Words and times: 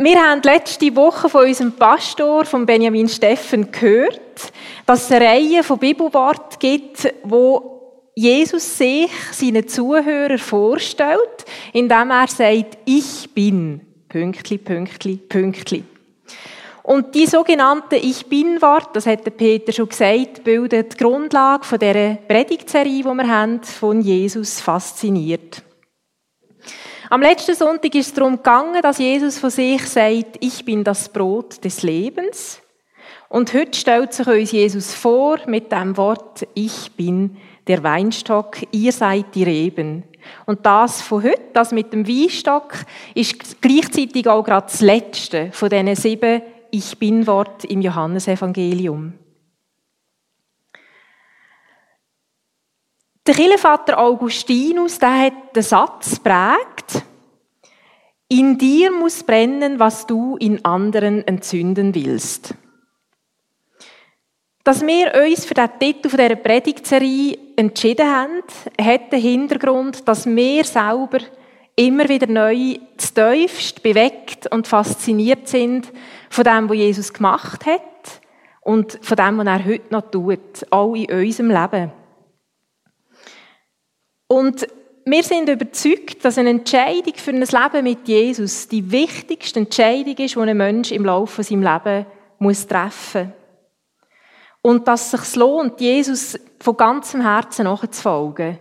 Wir 0.00 0.22
haben 0.22 0.42
letzte 0.44 0.94
Woche 0.94 1.28
von 1.28 1.44
unserem 1.44 1.72
Pastor, 1.72 2.44
von 2.44 2.64
Benjamin 2.64 3.08
Steffen, 3.08 3.72
gehört, 3.72 4.52
dass 4.86 5.06
es 5.06 5.10
eine 5.10 5.24
Reihe 5.24 5.64
von 5.64 5.76
Bibelworten 5.76 6.56
gibt, 6.60 7.12
wo 7.24 8.12
Jesus 8.14 8.78
sich 8.78 9.10
seinen 9.32 9.66
Zuhörern 9.66 10.38
vorstellt, 10.38 11.44
indem 11.72 12.12
er 12.12 12.28
sagt, 12.28 12.78
ich 12.84 13.28
bin, 13.34 13.80
Pünktli, 14.08 14.58
Pünktli, 14.58 15.16
Pünktli. 15.16 15.82
Und 16.84 17.16
die 17.16 17.26
sogenannte 17.26 17.96
Ich 17.96 18.26
Bin-Wort, 18.26 18.94
das 18.94 19.04
hat 19.04 19.26
der 19.26 19.32
Peter 19.32 19.72
schon 19.72 19.88
gesagt, 19.88 20.44
bildet 20.44 20.92
die 20.92 20.96
Grundlage 20.96 21.64
von 21.64 21.80
dieser 21.80 22.14
Predigtserie, 22.14 23.02
die 23.02 23.04
wir 23.04 23.28
haben, 23.28 23.64
von 23.64 24.00
Jesus 24.00 24.60
fasziniert. 24.60 25.64
Am 27.10 27.22
letzten 27.22 27.54
Sonntag 27.54 27.94
ist 27.94 28.08
es 28.08 28.12
darum 28.14 28.36
gegangen, 28.36 28.82
dass 28.82 28.98
Jesus 28.98 29.38
von 29.38 29.48
sich 29.48 29.86
sagt, 29.86 30.36
ich 30.40 30.62
bin 30.66 30.84
das 30.84 31.08
Brot 31.08 31.64
des 31.64 31.82
Lebens. 31.82 32.60
Und 33.30 33.54
heute 33.54 33.78
stellt 33.78 34.12
sich 34.12 34.26
uns 34.26 34.52
Jesus 34.52 34.92
vor 34.92 35.38
mit 35.46 35.72
dem 35.72 35.96
Wort, 35.96 36.46
ich 36.52 36.92
bin 36.92 37.38
der 37.66 37.82
Weinstock, 37.82 38.58
ihr 38.72 38.92
seid 38.92 39.34
die 39.34 39.44
Reben. 39.44 40.04
Und 40.44 40.66
das 40.66 41.00
von 41.00 41.22
heute, 41.22 41.40
das 41.54 41.72
mit 41.72 41.94
dem 41.94 42.06
Weinstock, 42.06 42.74
ist 43.14 43.62
gleichzeitig 43.62 44.28
auch 44.28 44.44
gerade 44.44 44.66
das 44.66 44.82
letzte 44.82 45.50
von 45.52 45.70
diesen 45.70 45.96
sieben 45.96 46.42
Ich 46.70 46.98
bin 46.98 47.26
Wort 47.26 47.64
im 47.64 47.80
Johannesevangelium. 47.80 49.14
Der 53.28 53.34
Kirchenvater 53.34 53.98
Augustinus, 53.98 54.98
der 54.98 55.26
hat 55.26 55.54
den 55.54 55.62
Satz 55.62 56.18
prägt, 56.18 57.04
in 58.26 58.56
dir 58.56 58.90
muss 58.90 59.22
brennen, 59.22 59.78
was 59.78 60.06
du 60.06 60.38
in 60.38 60.64
anderen 60.64 61.28
entzünden 61.28 61.94
willst. 61.94 62.54
Dass 64.64 64.80
wir 64.80 65.12
uns 65.22 65.44
für 65.44 65.52
den 65.52 65.68
Titel 65.78 66.08
dieser 66.08 66.36
Predigtserie 66.36 67.36
entschieden 67.56 68.10
haben, 68.10 68.42
hat 68.80 69.12
den 69.12 69.20
Hintergrund, 69.20 70.08
dass 70.08 70.24
wir 70.24 70.64
selber 70.64 71.18
immer 71.76 72.08
wieder 72.08 72.28
neu 72.28 72.78
zu 72.96 73.12
tiefst 73.12 73.82
bewegt 73.82 74.50
und 74.50 74.66
fasziniert 74.66 75.48
sind 75.48 75.92
von 76.30 76.44
dem, 76.44 76.70
was 76.70 76.76
Jesus 76.78 77.12
gemacht 77.12 77.66
hat 77.66 78.22
und 78.62 78.98
von 79.02 79.16
dem, 79.18 79.36
was 79.36 79.46
er 79.46 79.64
heute 79.66 79.92
noch 79.92 80.10
tut, 80.10 80.66
auch 80.70 80.94
in 80.94 81.12
unserem 81.12 81.50
Leben. 81.50 81.97
Und 84.28 84.66
wir 85.04 85.22
sind 85.22 85.48
überzeugt, 85.48 86.22
dass 86.24 86.36
eine 86.36 86.50
Entscheidung 86.50 87.14
für 87.16 87.30
ein 87.30 87.40
Leben 87.40 87.84
mit 87.84 88.06
Jesus 88.06 88.68
die 88.68 88.90
wichtigste 88.90 89.60
Entscheidung 89.60 90.16
ist, 90.16 90.36
die 90.36 90.40
ein 90.40 90.56
Mensch 90.56 90.92
im 90.92 91.06
Laufe 91.06 91.42
seines 91.42 91.82
Lebens 92.38 92.66
treffen 92.66 93.32
muss. 93.32 93.34
Und 94.60 94.86
dass 94.86 95.12
es 95.14 95.22
sich 95.22 95.36
lohnt, 95.36 95.80
Jesus 95.80 96.38
von 96.60 96.76
ganzem 96.76 97.22
Herzen 97.22 97.64
nachzufolgen. 97.64 98.58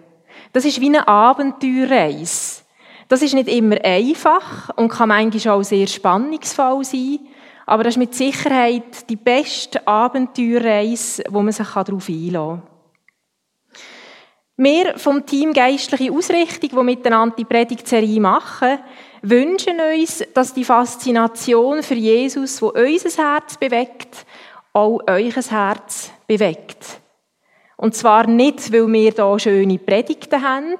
Das 0.54 0.64
ist 0.64 0.80
wie 0.80 0.88
eine 0.88 1.08
Abenteuerreise. 1.08 2.62
Das 3.10 3.22
ist 3.22 3.34
nicht 3.34 3.50
immer 3.50 3.84
einfach 3.84 4.70
und 4.78 4.90
kann 4.90 5.10
manchmal 5.10 5.56
auch 5.56 5.64
sehr 5.64 5.88
spannungsvoll 5.88 6.84
sein, 6.84 7.20
aber 7.66 7.84
das 7.84 7.96
ist 7.96 8.00
mit 8.00 8.16
Sicherheit 8.16 9.10
die 9.10 9.16
beste 9.18 9.86
Abenteuerreise, 9.86 11.24
wo 11.30 11.42
man 11.42 11.52
sich 11.52 11.68
darauf 11.68 12.08
einlassen 12.08 12.62
kann. 12.62 12.77
Wir 14.60 14.98
vom 14.98 15.24
Team 15.24 15.54
Geistliche 15.54 16.12
Ausrichtung, 16.12 16.70
die 16.72 16.84
miteinander 16.84 17.36
die 17.36 17.46
Predigtserie 17.46 18.20
machen, 18.20 18.80
wünschen 19.22 19.80
uns, 19.80 20.24
dass 20.34 20.56
die 20.56 20.66
Faszination 20.66 21.84
für 21.84 21.94
Jesus, 21.94 22.60
wo 22.60 22.70
unser 22.70 23.34
Herz 23.34 23.56
bewegt, 23.58 24.26
auch 24.74 25.00
euer 25.06 25.32
Herz 25.32 26.12
bewegt. 26.26 27.00
Und 27.76 27.94
zwar 27.94 28.26
nicht, 28.26 28.74
weil 28.74 28.92
wir 28.92 29.12
da 29.12 29.38
schöne 29.38 29.78
Predigten 29.78 30.42
haben, 30.42 30.78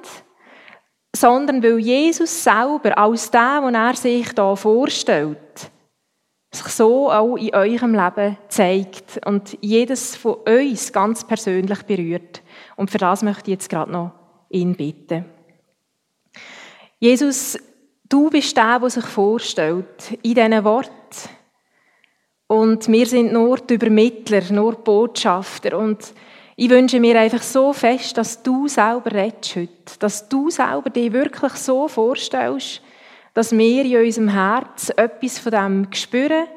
sondern 1.16 1.62
weil 1.62 1.78
Jesus 1.78 2.44
selber 2.44 2.98
als 2.98 3.30
der, 3.30 3.62
wo 3.62 3.70
er 3.70 3.96
sich 3.96 4.34
da 4.34 4.56
vorstellt, 4.56 5.70
sich 6.52 6.68
so 6.70 7.12
auch 7.12 7.36
in 7.36 7.54
eurem 7.54 7.94
Leben 7.94 8.38
zeigt 8.48 9.24
und 9.24 9.56
jedes 9.62 10.16
von 10.16 10.34
uns 10.48 10.92
ganz 10.92 11.24
persönlich 11.28 11.84
berührt. 11.84 12.42
Und 12.78 12.90
für 12.90 13.00
das 13.00 13.24
möchte 13.24 13.52
ich 13.52 13.58
jetzt 13.58 13.70
gerade 13.70 13.92
noch 13.92 14.14
ihn 14.50 14.76
bitten. 14.76 15.26
Jesus, 17.00 17.58
du 18.08 18.30
bist 18.30 18.56
der, 18.56 18.80
der 18.80 18.90
sich 18.90 19.06
vorstellt, 19.06 20.18
in 20.24 20.36
diesen 20.36 20.64
Worten. 20.64 20.94
Und 22.48 22.88
wir 22.88 23.06
sind 23.06 23.34
nur 23.34 23.58
die 23.58 23.74
Übermittler, 23.74 24.42
nur 24.52 24.76
die 24.76 24.82
Botschafter. 24.84 25.78
Und 25.78 26.14
ich 26.56 26.70
wünsche 26.70 27.00
mir 27.00 27.20
einfach 27.20 27.42
so 27.42 27.74
fest, 27.74 28.18
dass 28.18 28.42
du 28.42 28.68
selber 28.68 29.12
redest 29.12 29.56
heute. 29.56 30.00
Dass 30.00 30.30
du 30.30 30.50
selber 30.50 30.90
dich 30.90 31.12
wirklich 31.12 31.54
so 31.54 31.88
vorstellst, 31.88 32.82
dass 33.34 33.52
wir 33.52 33.86
in 33.86 34.06
unserem 34.06 34.30
Herz 34.30 34.90
etwas 34.96 35.40
von 35.40 35.52
dem 35.52 35.94
spüren 35.94 36.48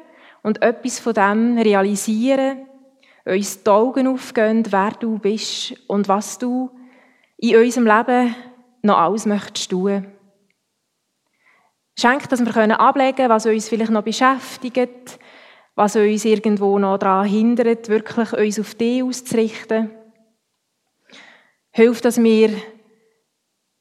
und 0.43 0.61
etwas 0.61 0.99
von 0.99 1.13
dem 1.13 1.57
realisieren 1.57 2.67
uns 3.25 3.63
die 3.63 3.69
Augen 3.69 4.07
aufgehen, 4.07 4.63
wer 4.69 4.91
du 4.91 5.19
bist 5.19 5.75
und 5.87 6.07
was 6.07 6.37
du 6.37 6.71
in 7.37 7.55
unserem 7.55 7.85
Leben 7.85 8.35
noch 8.81 8.97
alles 8.97 9.25
möchtest 9.25 9.71
tun. 9.71 10.07
Schenk, 11.99 12.29
dass 12.29 12.43
wir 12.43 12.51
können 12.51 12.71
ablegen 12.71 13.15
können, 13.15 13.29
was 13.29 13.45
uns 13.45 13.69
vielleicht 13.69 13.91
noch 13.91 14.03
beschäftigt, 14.03 15.19
was 15.75 15.95
uns 15.95 16.25
irgendwo 16.25 16.79
noch 16.79 16.97
daran 16.97 17.27
hindert, 17.27 17.89
wirklich 17.89 18.33
uns 18.33 18.59
auf 18.59 18.75
dich 18.75 19.03
auszurichten. 19.03 19.91
Hilf, 21.71 22.01
dass 22.01 22.21
wir 22.21 22.49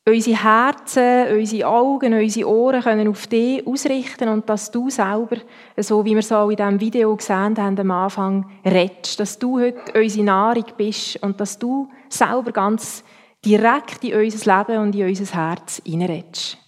unsere 0.06 0.43
Herzen, 0.43 1.37
unsere 1.37 1.69
Augen, 1.69 2.15
unsere 2.15 2.49
Ohren 2.49 2.83
können 2.83 3.09
auf 3.09 3.27
dich 3.27 3.66
ausrichten 3.66 4.28
und 4.28 4.49
dass 4.49 4.71
du 4.71 4.91
selber, 4.91 5.37
so 5.77 6.05
wie 6.05 6.11
wir 6.11 6.19
es 6.19 6.33
auch 6.33 6.50
in 6.50 6.56
diesem 6.56 6.81
Video 6.81 7.15
gesehen 7.15 7.56
haben 7.56 7.78
am 7.78 7.91
Anfang, 7.91 8.50
redest. 8.65 9.21
Dass 9.21 9.39
du 9.39 9.60
heute 9.60 10.00
unsere 10.00 10.25
Nahrung 10.25 10.65
bist 10.77 11.22
und 11.22 11.41
dass 11.41 11.59
du 11.59 11.89
selber 12.09 12.53
ganz 12.53 13.05
direkt 13.44 14.05
in 14.05 14.15
unser 14.15 14.59
Leben 14.59 14.83
und 14.83 14.94
in 14.94 15.09
unser 15.09 15.34
Herz 15.34 15.81
hineinredest. 15.84 16.59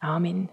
Amen. 0.00 0.48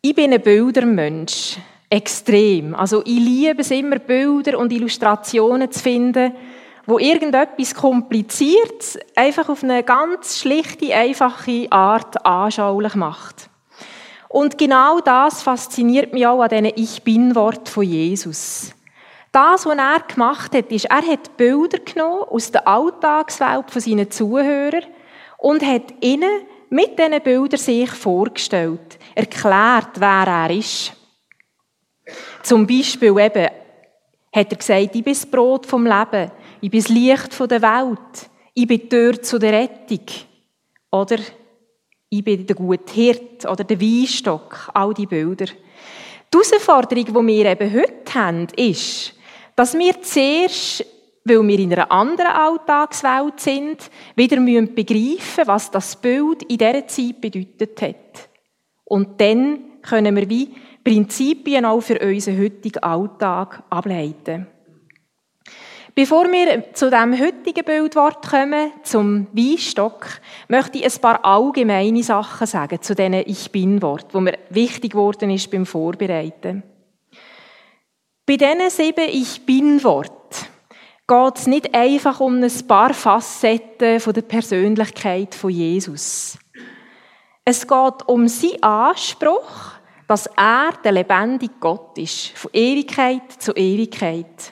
Ich 0.00 0.14
bin 0.14 0.32
ein 0.32 0.42
Bildermensch. 0.42 1.58
Extrem. 1.88 2.74
Also 2.74 3.02
ich 3.04 3.18
liebe 3.18 3.60
es 3.60 3.70
immer, 3.70 3.98
Bilder 3.98 4.58
und 4.58 4.72
Illustrationen 4.72 5.70
zu 5.70 5.78
finden, 5.78 6.32
wo 6.86 6.98
irgendetwas 6.98 7.74
kompliziert 7.74 8.98
einfach 9.14 9.48
auf 9.48 9.62
eine 9.62 9.82
ganz 9.82 10.38
schlichte, 10.38 10.94
einfache 10.94 11.66
Art 11.70 12.24
anschaulich 12.26 12.94
macht. 12.94 13.48
Und 14.28 14.56
genau 14.56 15.00
das 15.00 15.42
fasziniert 15.42 16.12
mich 16.12 16.26
auch 16.26 16.40
an 16.40 16.48
diesen 16.48 16.72
Ich 16.76 17.02
Bin-Wort 17.02 17.68
von 17.68 17.84
Jesus. 17.84 18.72
Das, 19.30 19.64
was 19.66 19.76
er 19.76 20.00
gemacht 20.00 20.54
hat, 20.54 20.70
ist, 20.72 20.86
er 20.86 21.06
hat 21.06 21.36
Bilder 21.36 21.78
genommen 21.78 22.24
aus 22.24 22.50
der 22.50 22.66
Alltagswelt 22.66 23.70
von 23.70 23.80
seinen 23.80 24.10
Zuhörern 24.10 24.84
und 25.38 25.62
hat 25.62 25.94
ihnen 26.00 26.46
mit 26.70 26.98
diesen 26.98 27.20
Bildern 27.22 27.58
sich 27.58 27.90
vorgestellt, 27.90 28.98
erklärt, 29.14 29.98
wer 29.98 30.26
er 30.26 30.50
ist. 30.50 30.92
Zum 32.42 32.66
Beispiel 32.66 33.18
eben 33.18 33.48
hat 34.34 34.50
er 34.50 34.56
gesagt, 34.56 34.96
ich 34.96 35.04
bin 35.04 35.12
das 35.12 35.26
Brot 35.26 35.66
vom 35.66 35.86
Leben. 35.86 36.30
Ich 36.62 36.70
bin 36.70 36.80
das 36.80 36.90
Licht 36.90 37.50
der 37.50 37.60
Welt. 37.60 38.30
Ich 38.54 38.68
bin 38.68 38.78
die 38.78 38.88
Tür 38.88 39.20
zu 39.20 39.36
der 39.36 39.52
Rettung. 39.52 40.06
Oder 40.92 41.18
ich 42.08 42.22
bin 42.22 42.46
der 42.46 42.54
gute 42.54 42.92
Hirt 42.92 43.44
oder 43.46 43.64
der 43.64 43.80
Weinstock. 43.80 44.70
All 44.72 44.94
die 44.94 45.06
Bilder. 45.06 45.46
Die 45.46 46.38
Herausforderung, 46.38 47.04
die 47.04 47.14
wir 47.14 47.46
eben 47.46 47.72
heute 47.72 48.14
haben, 48.14 48.46
ist, 48.54 49.12
dass 49.56 49.76
wir 49.76 50.00
zuerst, 50.02 50.86
weil 51.24 51.48
wir 51.48 51.58
in 51.58 51.72
einer 51.72 51.90
anderen 51.90 52.30
Alltagswelt 52.30 53.40
sind, 53.40 53.90
wieder 54.14 54.36
begreifen 54.36 55.16
müssen, 55.16 55.46
was 55.46 55.68
das 55.68 55.96
Bild 55.96 56.44
in 56.44 56.58
dieser 56.58 56.86
Zeit 56.86 57.20
bedeutet 57.20 57.82
hat. 57.82 58.28
Und 58.84 59.20
dann 59.20 59.80
können 59.82 60.14
wir 60.14 60.30
wie 60.30 60.54
Prinzipien 60.84 61.64
auch 61.64 61.80
für 61.80 61.98
unseren 61.98 62.40
heutigen 62.40 62.84
Alltag 62.84 63.64
ableiten. 63.68 64.46
Bevor 65.94 66.24
wir 66.32 66.72
zu 66.72 66.88
dem 66.88 67.18
heutigen 67.20 67.64
Bildwort 67.66 68.26
kommen, 68.26 68.72
zum 68.82 69.26
Weinstock, 69.32 70.06
möchte 70.48 70.78
ich 70.78 70.84
ein 70.84 71.00
paar 71.02 71.22
allgemeine 71.22 72.02
Sachen 72.02 72.46
sagen 72.46 72.80
zu 72.80 72.94
diesen 72.94 73.12
Ich 73.12 73.52
Bin-Wort, 73.52 74.14
wo 74.14 74.20
mir 74.20 74.38
wichtig 74.48 74.92
geworden 74.92 75.28
ist 75.28 75.50
beim 75.50 75.66
Vorbereiten. 75.66 76.62
Bei 78.24 78.38
diesen 78.38 78.70
sieben 78.70 79.06
Ich 79.06 79.44
Bin-Wort 79.44 80.48
geht 81.06 81.36
es 81.36 81.46
nicht 81.46 81.74
einfach 81.74 82.20
um 82.20 82.42
ein 82.42 82.66
paar 82.66 82.94
Facetten 82.94 84.00
der 84.00 84.22
Persönlichkeit 84.22 85.34
von 85.34 85.50
Jesus. 85.50 86.38
Es 87.44 87.68
geht 87.68 88.08
um 88.08 88.28
seinen 88.28 88.62
Anspruch, 88.62 89.72
dass 90.08 90.26
er 90.38 90.70
der 90.82 90.92
lebendige 90.92 91.52
Gott 91.60 91.98
ist, 91.98 92.28
von 92.28 92.50
Ewigkeit 92.54 93.30
zu 93.38 93.52
Ewigkeit. 93.52 94.51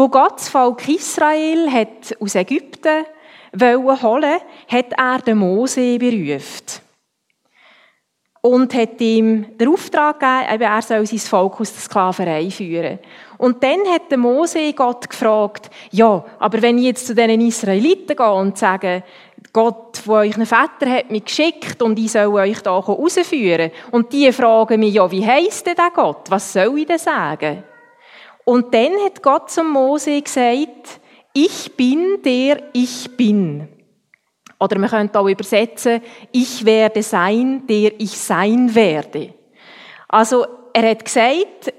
Wo 0.00 0.08
Gott 0.08 0.36
das 0.36 0.48
Volk 0.48 0.88
Israel 0.88 1.70
hat 1.70 2.16
aus 2.20 2.34
Ägypten 2.34 3.04
holen 3.52 3.84
wollte, 3.84 4.40
hat 4.66 4.94
er 4.96 5.18
den 5.18 5.36
Mose 5.36 5.98
berufen. 5.98 6.80
Und 8.40 8.72
hat 8.72 8.98
ihm 9.02 9.58
den 9.58 9.68
Auftrag 9.68 10.20
gegeben, 10.20 10.62
er 10.62 10.80
soll 10.80 11.04
sein 11.04 11.18
Volk 11.18 11.60
aus 11.60 11.74
der 11.74 11.82
Sklaverei 11.82 12.50
führen. 12.50 12.98
Und 13.36 13.62
dann 13.62 13.80
hat 13.92 14.10
der 14.10 14.16
Mose 14.16 14.72
Gott 14.72 15.10
gefragt, 15.10 15.68
ja, 15.90 16.24
aber 16.38 16.62
wenn 16.62 16.78
ich 16.78 16.84
jetzt 16.84 17.06
zu 17.06 17.14
diesen 17.14 17.42
Israeliten 17.42 18.16
gehe 18.16 18.32
und 18.32 18.56
sage, 18.56 19.02
Gott 19.52 19.98
von 19.98 20.14
euren 20.14 20.46
Vätern 20.46 20.94
hat 20.94 21.10
mich 21.10 21.26
geschickt 21.26 21.82
und 21.82 21.98
ich 21.98 22.12
soll 22.12 22.28
euch 22.28 22.62
da 22.62 22.70
rausführen. 22.70 23.70
Und 23.90 24.14
die 24.14 24.32
fragen 24.32 24.80
mich, 24.80 24.94
ja, 24.94 25.10
wie 25.10 25.26
heisst 25.26 25.66
denn 25.66 25.74
der 25.74 25.90
Gott? 25.90 26.30
Was 26.30 26.54
soll 26.54 26.78
ich 26.78 26.86
denn 26.86 26.98
sagen? 26.98 27.64
Und 28.44 28.74
dann 28.74 28.92
hat 29.04 29.22
Gott 29.22 29.50
zum 29.50 29.70
Mose 29.70 30.20
gesagt, 30.20 31.00
ich 31.32 31.76
bin 31.76 32.22
der 32.24 32.70
ich 32.72 33.16
bin. 33.16 33.68
Oder 34.58 34.78
man 34.78 34.90
könnte 34.90 35.18
auch 35.18 35.28
übersetzen, 35.28 36.02
ich 36.32 36.64
werde 36.64 37.02
sein, 37.02 37.66
der 37.66 37.98
ich 37.98 38.18
sein 38.18 38.74
werde. 38.74 39.34
Also 40.08 40.46
er 40.72 40.90
hat 40.90 41.04
gesagt, 41.04 41.72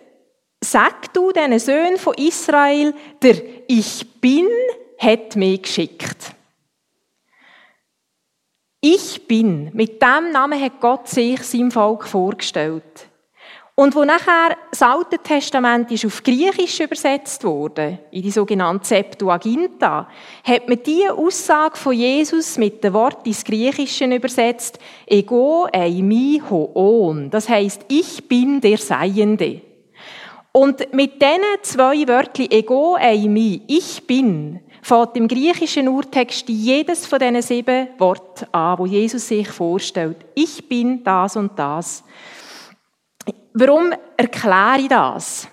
sag 0.62 1.14
du 1.14 1.32
den 1.32 1.60
Söhnen 1.60 1.98
von 1.98 2.16
Israel, 2.16 2.94
der 3.22 3.36
ich 3.68 4.20
bin, 4.20 4.48
hat 4.98 5.36
mich 5.36 5.64
geschickt. 5.64 6.34
Ich 8.80 9.28
bin. 9.28 9.70
Mit 9.74 10.02
dem 10.02 10.32
Namen 10.32 10.60
hat 10.60 10.80
Gott 10.82 11.08
sich 11.08 11.42
seinem 11.44 11.70
Volk 11.70 12.08
vorgestellt. 12.08 13.11
Und 13.76 13.96
wo 13.96 14.04
nachher 14.04 14.58
das 14.70 14.82
Alte 14.82 15.18
Testament 15.18 15.90
ist 15.92 16.06
auf 16.06 16.22
Griechisch 16.22 16.82
übersetzt 16.82 17.44
wurde, 17.44 18.00
in 18.12 18.22
die 18.22 18.32
sogenannte 18.32 18.86
Septuaginta, 18.86 20.10
hat 20.44 20.68
man 20.68 20.84
diese 20.86 21.14
Aussage 21.14 21.78
von 21.78 21.94
Jesus 21.94 22.58
mit 22.58 22.84
dem 22.84 22.94
Wort 22.94 23.26
ins 23.26 23.44
Griechische 23.44 24.06
übersetzt, 24.06 24.78
ego 25.08 25.68
eimi 25.72 26.42
hoon. 26.50 27.30
Das 27.30 27.48
heißt, 27.48 27.86
ich 27.88 28.28
bin 28.28 28.60
der 28.60 28.78
Seiende. 28.78 29.62
Und 30.52 30.94
mit 30.94 31.22
diesen 31.22 31.42
zwei 31.62 32.06
Wörtern 32.10 32.48
ego 32.50 32.98
eimi, 33.00 33.62
ich 33.68 34.06
bin, 34.06 34.60
fängt 34.82 35.16
im 35.16 35.30
griechischen 35.30 35.88
Urtext 35.88 36.50
jedes 36.50 37.06
von 37.06 37.20
diesen 37.20 37.42
sieben 37.42 37.88
Worten 37.98 38.48
an, 38.52 38.78
wo 38.78 38.86
Jesus 38.86 39.30
sich 39.30 39.48
vorstellt. 39.48 40.18
Ich 40.36 40.68
bin 40.68 41.06
das 41.06 41.38
und 41.38 41.58
das. 41.58 42.04
Warum 43.54 43.94
erkläre 44.18 44.80
ich 44.80 44.88
das? 44.88 45.48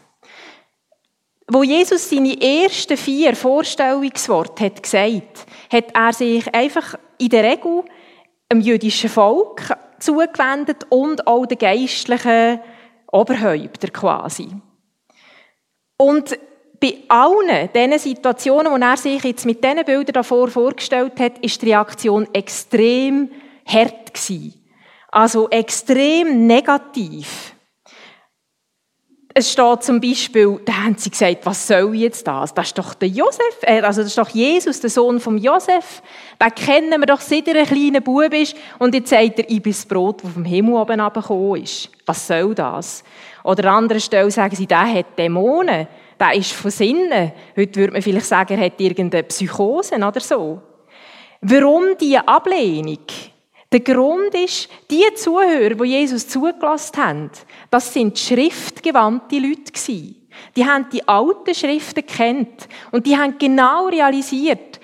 Wo 1.50 1.62
Jesus 1.62 2.10
seine 2.10 2.40
ersten 2.40 2.96
vier 2.96 3.34
Vorstellungsworte 3.34 4.66
hat 4.66 4.82
gesagt, 4.82 5.46
hat 5.72 5.86
er 5.94 6.12
sich 6.12 6.54
einfach 6.54 6.98
in 7.18 7.30
der 7.30 7.44
Regel 7.44 7.84
dem 8.52 8.60
jüdischen 8.60 9.10
Volk 9.10 9.76
zugewendet 9.98 10.86
und 10.90 11.26
auch 11.26 11.46
den 11.46 11.58
geistlichen 11.58 12.60
Oberhäuptern 13.10 13.92
quasi. 13.92 14.48
Und 15.96 16.38
bei 16.80 16.98
allen 17.08 17.70
diesen 17.74 17.98
Situationen, 17.98 18.72
wo 18.72 18.76
er 18.76 18.96
sich 18.96 19.22
jetzt 19.24 19.46
mit 19.46 19.64
diesen 19.64 19.84
Bildern 19.84 20.12
davor 20.12 20.48
vorgestellt 20.48 21.18
hat, 21.18 21.38
ist 21.38 21.60
die 21.62 21.72
Reaktion 21.72 22.28
extrem 22.32 23.30
hart 23.66 24.14
gewesen. 24.14 24.54
Also 25.10 25.48
extrem 25.48 26.46
negativ. 26.46 27.54
Es 29.38 29.52
steht 29.52 29.84
zum 29.84 30.00
Beispiel, 30.00 30.58
da 30.64 30.72
haben 30.72 30.96
sie 30.98 31.10
gesagt, 31.10 31.46
was 31.46 31.64
soll 31.64 31.94
jetzt 31.94 32.26
das? 32.26 32.52
Das 32.52 32.66
ist 32.66 32.76
doch 32.76 32.92
der 32.94 33.06
Josef, 33.06 33.62
äh, 33.62 33.80
also 33.82 34.00
das 34.00 34.08
ist 34.08 34.18
doch 34.18 34.30
Jesus, 34.30 34.80
der 34.80 34.90
Sohn 34.90 35.20
von 35.20 35.38
Josef. 35.38 36.02
Den 36.42 36.54
kennen 36.56 37.00
wir 37.00 37.06
doch 37.06 37.20
seit 37.20 37.46
er 37.46 37.60
ein 37.60 37.66
kleiner 37.66 38.00
Bub 38.00 38.34
ist. 38.34 38.56
Und 38.80 38.96
jetzt 38.96 39.10
sagt 39.10 39.38
er, 39.38 39.48
ich 39.48 39.62
bin 39.62 39.70
das 39.70 39.86
Brot, 39.86 40.24
das 40.24 40.32
vom 40.32 40.44
Himmel 40.44 40.74
oben 40.74 41.00
runtergekommen 41.00 41.62
ist. 41.62 41.88
Was 42.04 42.26
soll 42.26 42.52
das? 42.52 43.04
Oder 43.44 43.70
an 43.70 43.84
anderer 43.84 44.00
Stelle 44.00 44.28
sagen 44.32 44.56
sie, 44.56 44.66
der 44.66 44.92
hat 44.92 45.16
Dämonen 45.16 45.86
der 46.18 46.34
ist 46.34 46.50
von 46.50 46.72
Sinnen. 46.72 47.30
Heute 47.56 47.78
würde 47.78 47.92
man 47.92 48.02
vielleicht 48.02 48.26
sagen, 48.26 48.58
er 48.58 48.66
hat 48.66 48.80
irgendeine 48.80 49.22
Psychose 49.22 49.94
oder 49.94 50.18
so. 50.18 50.60
Warum 51.42 51.96
diese 52.00 52.26
Ablehnung? 52.26 53.06
Der 53.70 53.80
Grund 53.80 54.34
ist, 54.34 54.68
die 54.90 55.04
Zuhörer, 55.14 55.74
die 55.74 55.90
Jesus 55.90 56.26
zugelassen 56.28 56.96
haben, 56.96 57.30
das 57.70 57.92
sind 57.92 58.18
schriftgewandte 58.18 59.38
Leute 59.38 59.72
gewesen. 59.72 60.28
Die 60.56 60.64
haben 60.64 60.88
die 60.90 61.06
alten 61.06 61.54
Schriften 61.54 62.06
kennt 62.06 62.68
und 62.92 63.06
die 63.06 63.16
haben 63.16 63.36
genau 63.38 63.88
realisiert, 63.88 64.80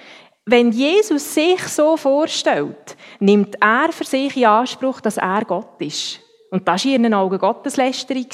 wenn 0.46 0.72
Jesus 0.72 1.32
sich 1.32 1.60
so 1.68 1.96
vorstellt, 1.96 2.96
nimmt 3.18 3.56
er 3.60 3.90
für 3.92 4.04
sich 4.04 4.36
in 4.36 4.44
Anspruch, 4.44 5.00
dass 5.00 5.16
er 5.16 5.44
Gott 5.46 5.80
ist. 5.80 6.20
Und 6.50 6.68
das 6.68 6.84
war 6.84 6.92
in 6.92 7.04
ihren 7.04 7.14
Augen 7.14 7.38
Gotteslästerung. 7.38 8.26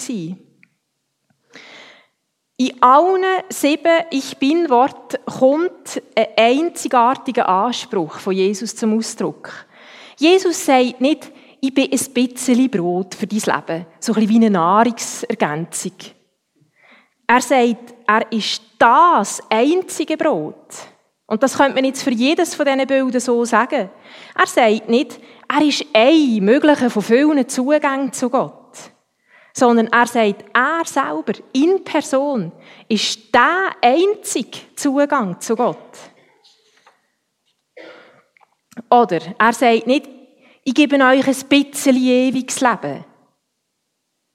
In 2.56 2.82
allen 2.82 3.24
sieben 3.48 4.04
Ich 4.10 4.36
Bin-Worten 4.38 5.18
kommt 5.24 6.02
ein 6.16 6.26
einzigartiger 6.36 7.48
Anspruch 7.48 8.18
von 8.18 8.34
Jesus 8.34 8.74
zum 8.74 8.98
Ausdruck. 8.98 9.66
Jesus 10.20 10.64
sagt 10.64 11.00
nicht, 11.00 11.32
ich 11.60 11.74
bin 11.74 11.90
ein 11.90 12.12
bisschen 12.12 12.70
Brot 12.70 13.14
für 13.14 13.26
dein 13.26 13.38
Leben, 13.38 13.86
so 13.98 14.12
ein 14.12 14.14
bisschen 14.14 14.28
wie 14.28 14.36
eine 14.36 14.50
Nahrungsergänzung. 14.50 15.92
Er 17.26 17.40
sagt, 17.40 17.94
er 18.06 18.32
ist 18.32 18.62
das 18.78 19.42
einzige 19.48 20.16
Brot. 20.16 20.74
Und 21.26 21.42
das 21.42 21.56
könnte 21.56 21.74
man 21.74 21.84
jetzt 21.84 22.02
für 22.02 22.10
jedes 22.10 22.54
von 22.54 22.66
diesen 22.66 22.86
Bildern 22.86 23.20
so 23.20 23.44
sagen. 23.44 23.88
Er 24.36 24.46
sagt 24.46 24.88
nicht, 24.88 25.20
er 25.48 25.62
ist 25.66 25.86
ein 25.92 26.44
möglicher 26.44 26.90
von 26.90 27.02
vielen 27.02 27.48
Zugängen 27.48 28.12
zu 28.12 28.28
Gott 28.28 28.60
sondern 29.52 29.88
er 29.88 30.06
sagt, 30.06 30.44
er 30.54 30.82
selber 30.84 31.32
in 31.52 31.82
Person 31.84 32.52
ist 32.88 33.34
der 33.34 33.70
einzige 33.82 34.58
Zugang 34.76 35.40
zu 35.40 35.56
Gott. 35.56 35.76
Oder 38.88 39.20
er 39.38 39.52
sagt 39.52 39.86
nicht, 39.86 40.08
ich 40.64 40.74
gebe 40.74 40.96
euch 40.96 41.26
ein 41.26 41.48
bisschen 41.48 41.96
ewiges 41.96 42.60
Leben. 42.60 43.04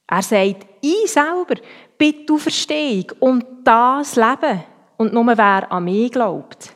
Er 0.08 0.22
sagt, 0.22 0.68
ich 0.82 1.12
selber 1.12 1.56
bin 1.98 2.28
die 2.28 2.38
Verstehung 2.38 3.12
und 3.20 3.44
das 3.64 4.16
Leben. 4.16 4.64
Und 4.98 5.14
nur 5.14 5.38
wer 5.38 5.72
an 5.72 5.86
mich 5.86 6.12
glaubt, 6.12 6.76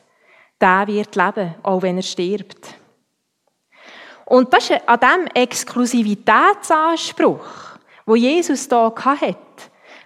der 0.60 0.88
wird 0.88 1.16
leben, 1.16 1.54
auch 1.64 1.82
wenn 1.82 1.98
er 1.98 2.04
stirbt. 2.04 2.76
Und 4.26 4.54
das 4.54 4.70
ist 4.70 4.88
an 4.88 5.00
diesem 5.00 5.26
Exklusivitätsanspruch 5.34 7.70
wo 8.10 8.16
Jesus 8.16 8.68
da 8.68 8.92
hatte, 9.06 9.38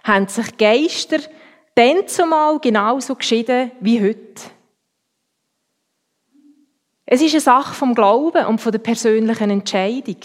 haben 0.04 0.28
sich 0.28 0.58
Geister 0.58 1.16
dann 1.74 2.06
zumal 2.06 2.60
genauso 2.60 3.14
geschieden 3.14 3.72
wie 3.80 3.98
heute. 3.98 4.42
Es 7.06 7.20
ist 7.20 7.32
eine 7.32 7.40
Sache 7.40 7.74
vom 7.74 7.94
Glauben 7.94 8.46
und 8.46 8.60
von 8.60 8.72
der 8.72 8.78
persönlichen 8.78 9.50
Entscheidung. 9.50 10.16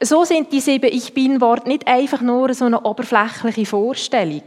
So 0.00 0.24
sind 0.24 0.52
die 0.52 0.60
sieben 0.60 0.90
Ich 0.90 1.12
Bin-Worte 1.12 1.68
nicht 1.68 1.86
einfach 1.86 2.20
nur 2.20 2.54
so 2.54 2.64
eine 2.64 2.82
oberflächliche 2.82 3.66
Vorstellung, 3.66 4.44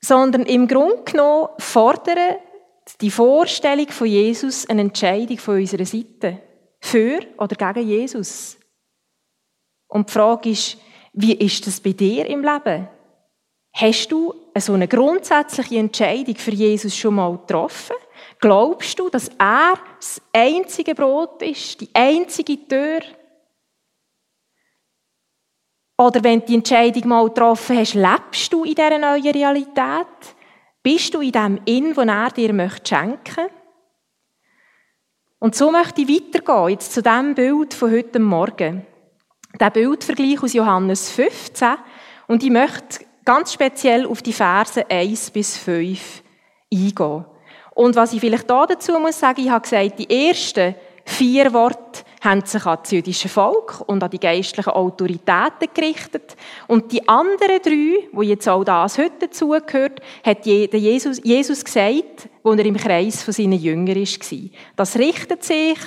sondern 0.00 0.42
im 0.42 0.68
Grunde 0.68 1.04
genommen 1.04 1.48
fordern 1.58 2.36
die 3.00 3.10
Vorstellung 3.10 3.88
von 3.88 4.06
Jesus 4.06 4.68
eine 4.68 4.82
Entscheidung 4.82 5.38
von 5.38 5.56
unserer 5.56 5.86
Seite. 5.86 6.42
Für 6.80 7.20
oder 7.38 7.72
gegen 7.72 7.88
Jesus. 7.88 8.58
Und 9.86 10.08
die 10.08 10.12
Frage 10.12 10.50
ist, 10.50 10.78
wie 11.12 11.34
ist 11.34 11.66
das 11.66 11.80
bei 11.80 11.92
dir 11.92 12.26
im 12.26 12.42
Leben? 12.42 12.88
Hast 13.72 14.08
du 14.08 14.34
so 14.56 14.72
eine 14.72 14.88
grundsätzliche 14.88 15.78
Entscheidung 15.78 16.36
für 16.36 16.52
Jesus 16.52 16.96
schon 16.96 17.16
mal 17.16 17.36
getroffen? 17.36 17.96
Glaubst 18.40 18.98
du, 18.98 19.10
dass 19.10 19.28
er 19.38 19.74
das 19.98 20.20
einzige 20.32 20.94
Brot 20.94 21.42
ist, 21.42 21.80
die 21.80 21.90
einzige 21.92 22.66
Tür? 22.66 23.00
Oder 25.98 26.24
wenn 26.24 26.40
du 26.40 26.46
die 26.46 26.54
Entscheidung 26.54 27.08
mal 27.08 27.28
getroffen 27.28 27.76
hast, 27.76 27.92
lebst 27.92 28.50
du 28.50 28.64
in 28.64 28.74
dieser 28.74 28.98
neuen 28.98 29.30
Realität? 29.30 30.06
Bist 30.82 31.12
du 31.12 31.20
in 31.20 31.32
dem 31.32 31.60
In, 31.66 31.94
wo 31.94 32.00
er 32.00 32.30
dir 32.30 32.54
möchte 32.54 32.88
schenken 32.88 33.48
Und 35.38 35.54
so 35.54 35.70
möchte 35.70 36.00
ich 36.00 36.08
weitergehen, 36.08 36.70
jetzt 36.70 36.94
zu 36.94 37.02
dem 37.02 37.34
Bild 37.34 37.74
von 37.74 37.90
heute 37.90 38.18
Morgen 38.18 38.86
der 39.58 39.70
Bildvergleich 39.70 40.42
aus 40.42 40.54
Johannes 40.54 41.10
15 41.10 41.74
und 42.28 42.42
ich 42.42 42.50
möchte 42.50 43.04
ganz 43.24 43.52
speziell 43.52 44.06
auf 44.06 44.22
die 44.22 44.32
Verse 44.32 44.88
1 44.88 45.30
bis 45.32 45.58
5 45.58 46.22
eingehen. 46.72 47.24
Und 47.80 47.96
was 47.96 48.12
ich 48.12 48.20
vielleicht 48.20 48.50
da 48.50 48.66
dazu 48.66 49.00
muss 49.00 49.18
sagen, 49.18 49.40
ich 49.40 49.48
habe 49.48 49.62
gesagt, 49.62 49.98
die 49.98 50.28
ersten 50.28 50.74
Vier 51.06 51.50
Worte 51.54 52.02
haben 52.20 52.44
sich 52.44 52.66
an 52.66 52.78
das 52.82 52.90
jüdische 52.90 53.30
Volk 53.30 53.82
und 53.86 54.02
an 54.02 54.10
die 54.10 54.20
geistlichen 54.20 54.68
Autoritäten 54.68 55.68
gerichtet. 55.72 56.36
Und 56.68 56.92
die 56.92 57.08
anderen 57.08 57.58
drei, 57.62 58.06
wo 58.12 58.20
jetzt 58.20 58.46
auch 58.50 58.64
das 58.64 58.98
heute 58.98 59.20
dazugehört, 59.20 60.02
hat 60.22 60.44
Jesus, 60.44 61.22
Jesus 61.24 61.64
gesagt, 61.64 62.28
wo 62.42 62.52
er 62.52 62.66
im 62.66 62.76
Kreis 62.76 63.22
von 63.22 63.32
seinen 63.32 63.58
Jüngern 63.58 63.96
war. 63.96 64.50
Das 64.76 64.98
richtet 64.98 65.42
sich 65.42 65.78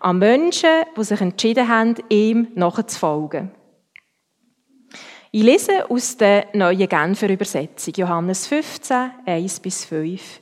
an 0.00 0.20
Menschen, 0.20 0.70
die 0.96 1.04
sich 1.04 1.20
entschieden 1.20 1.68
haben, 1.68 1.96
ihm 2.08 2.48
nachzufolgen. 2.54 3.50
Ich 5.30 5.42
lese 5.42 5.90
aus 5.90 6.16
der 6.16 6.46
neuen 6.54 6.88
Genfer 6.88 7.28
Übersetzung, 7.28 7.92
Johannes 7.94 8.46
15, 8.46 9.10
1 9.26 9.60
bis 9.60 9.84
5. 9.84 10.41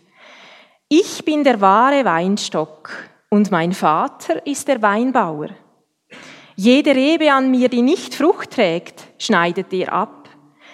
Ich 0.93 1.25
bin 1.25 1.45
der 1.45 1.61
wahre 1.61 2.05
Weinstock 2.05 2.91
und 3.29 3.53
mein 3.53 3.73
Vater 3.73 4.45
ist 4.45 4.67
der 4.67 4.83
Weinbauer. 4.83 5.51
Jede 6.57 6.97
Rebe 6.97 7.33
an 7.33 7.49
mir, 7.49 7.69
die 7.69 7.83
nicht 7.83 8.13
Frucht 8.13 8.51
trägt, 8.51 9.07
schneidet 9.17 9.73
er 9.73 9.93
ab. 9.93 10.29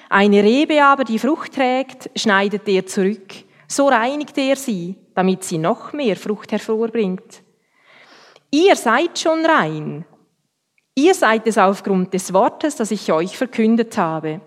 Eine 0.08 0.42
Rebe 0.42 0.82
aber, 0.82 1.04
die 1.04 1.18
Frucht 1.18 1.52
trägt, 1.52 2.08
schneidet 2.18 2.66
er 2.66 2.87
zurück. 2.87 3.30
So 3.68 3.88
reinigt 3.88 4.38
er 4.38 4.56
sie, 4.56 4.94
damit 5.14 5.44
sie 5.44 5.58
noch 5.58 5.92
mehr 5.92 6.16
Frucht 6.16 6.50
hervorbringt. 6.50 7.42
Ihr 8.50 8.75
seid 8.75 9.18
schon 9.18 9.44
rein. 9.44 10.06
Ihr 10.94 11.12
seid 11.12 11.46
es 11.46 11.58
aufgrund 11.58 12.14
des 12.14 12.32
Wortes, 12.32 12.76
das 12.76 12.90
ich 12.90 13.12
euch 13.12 13.37
verkündet 13.37 13.99
habe. 13.99 14.40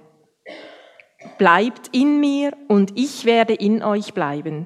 Bleibt 1.38 1.96
in 1.96 2.20
mir 2.20 2.54
und 2.68 2.98
ich 2.98 3.26
werde 3.26 3.54
in 3.54 3.84
euch 3.84 4.16
bleiben. 4.16 4.66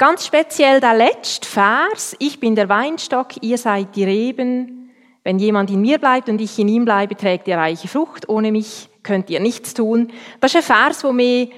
Ganz 0.00 0.24
speziell 0.24 0.80
der 0.80 0.94
letzte 0.94 1.46
Vers, 1.46 2.16
ich 2.18 2.40
bin 2.40 2.54
der 2.54 2.70
Weinstock, 2.70 3.42
ihr 3.42 3.58
seid 3.58 3.94
die 3.96 4.04
Reben. 4.04 4.90
Wenn 5.24 5.38
jemand 5.38 5.68
in 5.70 5.82
mir 5.82 5.98
bleibt 5.98 6.30
und 6.30 6.40
ich 6.40 6.58
in 6.58 6.68
ihm 6.68 6.86
bleibe, 6.86 7.14
trägt 7.14 7.46
ihr 7.46 7.58
reiche 7.58 7.86
Frucht. 7.86 8.26
Ohne 8.26 8.50
mich 8.50 8.88
könnt 9.02 9.28
ihr 9.28 9.40
nichts 9.40 9.74
tun. 9.74 10.10
Das 10.40 10.54
ist 10.54 10.56
ein 10.56 10.74
Vers, 10.74 11.02
der 11.02 11.12
mich 11.12 11.50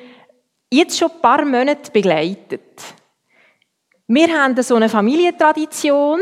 jetzt 0.73 0.99
schon 0.99 1.13
ein 1.13 1.21
paar 1.21 1.45
Monate 1.45 1.93
begleitet. 1.93 2.83
Wir 4.09 4.27
haben 4.37 4.61
so 4.61 4.75
eine 4.75 4.89
Familientradition, 4.89 6.19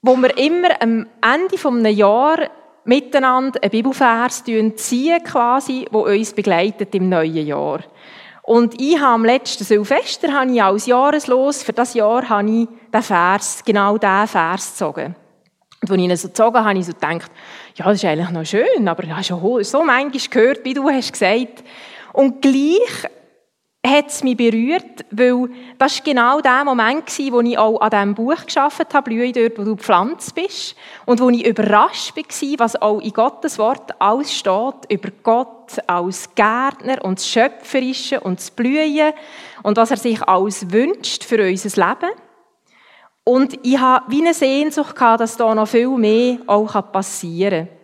wo 0.00 0.16
wir 0.16 0.34
immer 0.38 0.80
am 0.80 1.06
Ende 1.20 1.58
eines 1.62 1.98
Jahres 1.98 2.48
miteinander 2.86 3.62
einen 3.62 3.70
Bibelvers 3.70 4.44
ziehen, 4.44 5.22
quasi, 5.24 5.86
wo 5.90 6.06
uns 6.06 6.32
begleitet 6.32 6.94
im 6.94 7.10
neuen 7.10 7.46
Jahr. 7.46 7.80
Und 8.46 8.80
ich 8.80 8.96
habe 8.96 9.14
am 9.14 9.24
letzten 9.24 9.64
Silvester 9.64 10.32
habe 10.32 10.52
ich 10.52 10.62
als 10.62 10.86
Jahreslos, 10.86 11.64
für 11.64 11.72
das 11.72 11.94
Jahr 11.94 12.28
habe 12.28 12.48
ich 12.48 12.68
den 12.94 13.02
Vers, 13.02 13.62
genau 13.64 13.98
diesen 13.98 14.28
Vers 14.28 14.70
gezogen. 14.70 15.16
Und 15.82 15.90
als 15.90 15.98
ich 15.98 16.04
ihn 16.04 16.16
so 16.16 16.28
gezogen 16.28 16.56
habe, 16.56 16.68
habe 16.68 16.78
ich 16.78 16.86
so 16.86 16.92
gedacht, 16.92 17.30
ja, 17.74 17.86
das 17.86 17.96
ist 17.96 18.04
eigentlich 18.04 18.30
noch 18.30 18.44
schön, 18.44 18.86
aber 18.86 19.02
ich 19.02 19.10
habe 19.10 19.24
schon 19.24 19.64
so 19.64 19.82
manchmal 19.82 20.22
gehört, 20.30 20.64
wie 20.64 20.74
du 20.74 20.88
hast 20.88 21.12
gesagt. 21.12 21.64
Und 22.12 22.40
gleich 22.40 23.10
hat 23.86 24.08
es 24.08 24.24
mich 24.24 24.36
berührt, 24.36 25.04
weil 25.10 25.48
das 25.78 25.98
war 25.98 26.04
genau 26.04 26.40
der 26.40 26.64
Moment, 26.64 27.04
wo 27.30 27.40
ich 27.40 27.58
auch 27.58 27.80
an 27.80 27.90
diesem 27.90 28.14
Buch 28.14 28.44
geschafft 28.44 28.92
habe, 28.92 29.10
Blühe 29.10 29.32
dort, 29.32 29.58
wo 29.58 29.64
du 29.64 29.76
gepflanzt 29.76 30.34
bist, 30.34 30.76
und 31.04 31.20
wo 31.20 31.30
ich 31.30 31.46
überrascht 31.46 32.16
war, 32.16 32.58
was 32.58 32.80
auch 32.80 33.00
in 33.00 33.12
Gottes 33.12 33.58
Wort 33.58 34.00
alles 34.00 34.34
steht, 34.34 34.90
über 34.90 35.10
Gott 35.22 35.78
als 35.86 36.34
Gärtner 36.34 37.04
und 37.04 37.18
das 37.18 37.28
Schöpferische 37.28 38.20
und 38.20 38.38
das 38.38 38.50
Blühen 38.50 39.12
und 39.62 39.76
was 39.76 39.90
er 39.90 39.96
sich 39.96 40.22
alles 40.22 40.70
wünscht 40.72 41.24
für 41.24 41.42
unser 41.42 41.88
Leben. 41.88 42.10
Und 43.24 43.58
ich 43.64 43.78
habe 43.78 44.04
wie 44.08 44.20
eine 44.20 44.34
Sehnsucht 44.34 44.94
gehabt, 44.94 45.20
dass 45.20 45.36
da 45.36 45.54
noch 45.54 45.66
viel 45.66 45.88
mehr 45.88 46.38
auch 46.46 46.92
passieren 46.92 47.66
kann. 47.66 47.76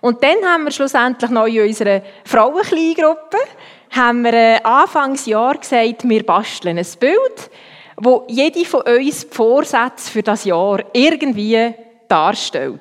Und 0.00 0.22
dann 0.22 0.44
haben 0.44 0.64
wir 0.64 0.70
schlussendlich 0.70 1.30
noch 1.30 1.46
in 1.46 1.66
unserer 1.66 2.02
Frauenkleingruppe 2.24 3.38
haben 3.90 4.22
wir 4.22 4.64
Anfangsjahr 4.64 5.58
gesagt, 5.58 6.08
wir 6.08 6.24
basteln 6.24 6.78
ein 6.78 6.86
Bild, 7.00 7.50
wo 7.96 8.24
jede 8.28 8.64
von 8.64 8.82
uns 8.82 9.28
die 9.28 9.34
Vorsätze 9.34 10.10
für 10.10 10.22
das 10.22 10.44
Jahr 10.44 10.84
irgendwie 10.92 11.74
darstellt. 12.08 12.80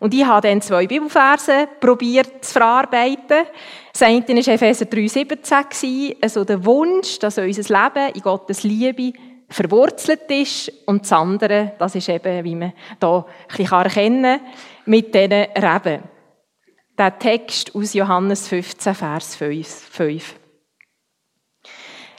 Und 0.00 0.12
ich 0.12 0.24
habe 0.24 0.46
dann 0.46 0.60
zwei 0.60 0.86
Bibelverse 0.86 1.68
probiert 1.80 2.44
zu 2.44 2.52
verarbeiten. 2.52 3.46
Das 3.92 4.02
eine 4.02 4.20
war 4.20 4.54
Epheser 4.54 4.84
3,17, 4.84 6.16
also 6.20 6.44
der 6.44 6.64
Wunsch, 6.64 7.18
dass 7.20 7.38
unser 7.38 7.62
Leben 7.62 8.12
in 8.14 8.20
Gottes 8.20 8.64
Liebe 8.64 9.12
verwurzelt 9.48 10.30
ist. 10.30 10.70
Und 10.86 11.04
das 11.04 11.12
andere, 11.12 11.72
das 11.78 11.94
ist 11.94 12.08
eben, 12.08 12.44
wie 12.44 12.54
man 12.54 12.72
hier 13.00 13.24
ein 13.24 13.56
bisschen 13.56 13.72
erkennen 13.72 14.40
kann, 14.40 14.52
mit 14.84 15.14
diesen 15.14 15.32
Reben 15.32 16.13
der 16.98 17.18
Text 17.18 17.74
aus 17.74 17.94
Johannes 17.94 18.48
15, 18.48 18.94
Vers 18.94 19.36
5. 19.36 20.34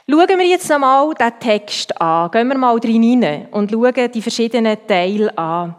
Schauen 0.08 0.38
wir 0.38 0.46
jetzt 0.46 0.68
nochmal 0.68 1.14
den 1.14 1.32
Text 1.40 2.00
an. 2.00 2.30
Gehen 2.30 2.48
wir 2.48 2.58
mal 2.58 2.78
rein 2.78 3.48
und 3.50 3.70
schauen 3.70 4.12
die 4.12 4.22
verschiedenen 4.22 4.86
Teile 4.86 5.36
an. 5.36 5.74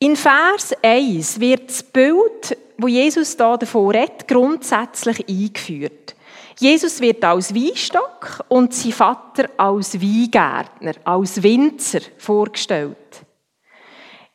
In 0.00 0.16
Vers 0.16 0.74
1 0.82 1.40
wird 1.40 1.68
das 1.68 1.82
Bild, 1.82 2.56
wo 2.76 2.88
Jesus 2.88 3.36
da 3.36 3.56
davor 3.56 3.92
redet, 3.92 4.26
grundsätzlich 4.26 5.28
eingeführt. 5.28 6.14
Jesus 6.58 7.00
wird 7.00 7.24
als 7.24 7.54
Weinstock 7.54 8.44
und 8.48 8.74
sein 8.74 8.92
Vater 8.92 9.48
als 9.56 10.00
Weingärtner, 10.00 10.94
als 11.04 11.42
Winzer 11.42 12.00
vorgestellt. 12.16 12.96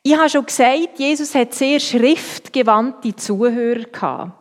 Ich 0.06 0.18
habe 0.18 0.30
schon 0.30 0.46
gesagt, 0.46 1.00
Jesus 1.00 1.34
hat 1.34 1.54
sehr 1.54 1.80
schriftgewandte 1.80 3.16
Zuhörer 3.16 3.86
gehabt. 3.86 4.34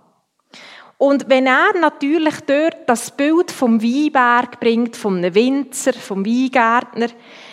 Und 0.98 1.28
wenn 1.28 1.46
er 1.46 1.72
natürlich 1.80 2.40
dort 2.40 2.88
das 2.88 3.12
Bild 3.12 3.52
vom 3.52 3.80
Weinberg 3.80 4.58
bringt, 4.58 4.96
vom 4.96 5.22
Winzer, 5.22 5.92
vom 5.92 6.26
Weingärtner, 6.26 7.08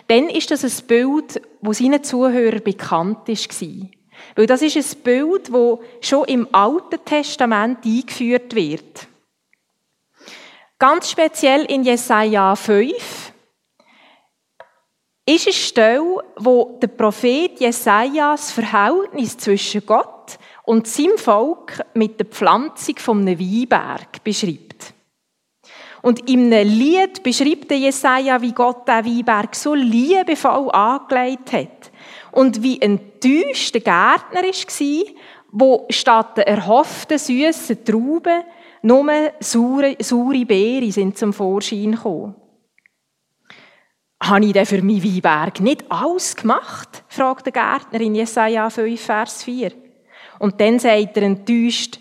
dann 0.07 0.27
ist 0.27 0.49
das 0.49 0.63
ein 0.63 0.87
Bild, 0.87 1.39
wo 1.61 1.71
seinen 1.71 2.03
Zuhörern 2.03 2.63
bekannt 2.63 3.27
war. 3.27 3.89
Weil 4.35 4.45
das 4.47 4.63
ist 4.63 4.75
ein 4.75 5.03
Bild, 5.03 5.53
das 5.53 5.79
schon 6.01 6.25
im 6.25 6.47
Alten 6.51 7.05
Testament 7.05 7.85
eingeführt 7.85 8.55
wird. 8.55 9.07
Ganz 10.79 11.11
speziell 11.11 11.65
in 11.65 11.83
Jesaja 11.83 12.55
5 12.55 13.28
ist 15.29 15.47
eine 15.47 15.53
Stelle, 15.53 16.23
wo 16.37 16.77
der 16.81 16.87
Prophet 16.87 17.59
Jesaja 17.59 18.31
das 18.31 18.51
Verhältnis 18.51 19.37
zwischen 19.37 19.85
Gott 19.85 20.39
und 20.63 20.87
seinem 20.87 21.17
Volk 21.17 21.83
mit 21.93 22.19
der 22.19 22.25
Pflanzung 22.25 22.95
einem 23.07 23.39
Weinberg 23.39 24.23
beschreibt. 24.23 24.93
Und 26.01 26.29
in 26.29 26.53
einem 26.53 26.69
Lied 26.69 27.21
beschreibt 27.21 27.71
Jesaja, 27.71 28.41
wie 28.41 28.53
Gott 28.53 28.87
den 28.87 29.05
Weinberg 29.05 29.55
so 29.55 29.73
liebevoll 29.73 30.71
angelegt 30.71 31.51
hat. 31.51 31.91
Und 32.31 32.63
wie 32.63 32.81
enttäuscht 32.81 33.73
der 33.73 33.81
Gärtner 33.81 34.43
war, 34.43 35.13
wo 35.51 35.85
statt 35.89 36.37
der 36.37 36.47
erhofften 36.47 37.17
süßen 37.17 37.83
Trauben 37.83 38.43
nur 38.81 39.31
saure, 39.39 39.95
saure 39.99 40.45
Beeren 40.45 40.91
sind 40.91 41.17
zum 41.17 41.33
Vorschein 41.33 41.91
gekommen. 41.91 42.35
Habe 44.21 44.45
ich 44.45 44.53
denn 44.53 44.65
für 44.65 44.81
meinen 44.81 45.03
Weinberg 45.03 45.59
nicht 45.61 45.89
alles 45.89 46.35
gemacht? 46.35 47.03
fragt 47.07 47.45
der 47.45 47.53
Gärtner 47.53 48.01
in 48.01 48.15
Jesaja 48.15 48.69
5, 48.69 48.99
Vers 48.99 49.43
4. 49.43 49.71
Und 50.39 50.59
dann 50.59 50.79
sagt 50.79 51.17
er 51.17 51.23
enttäuscht, 51.23 51.99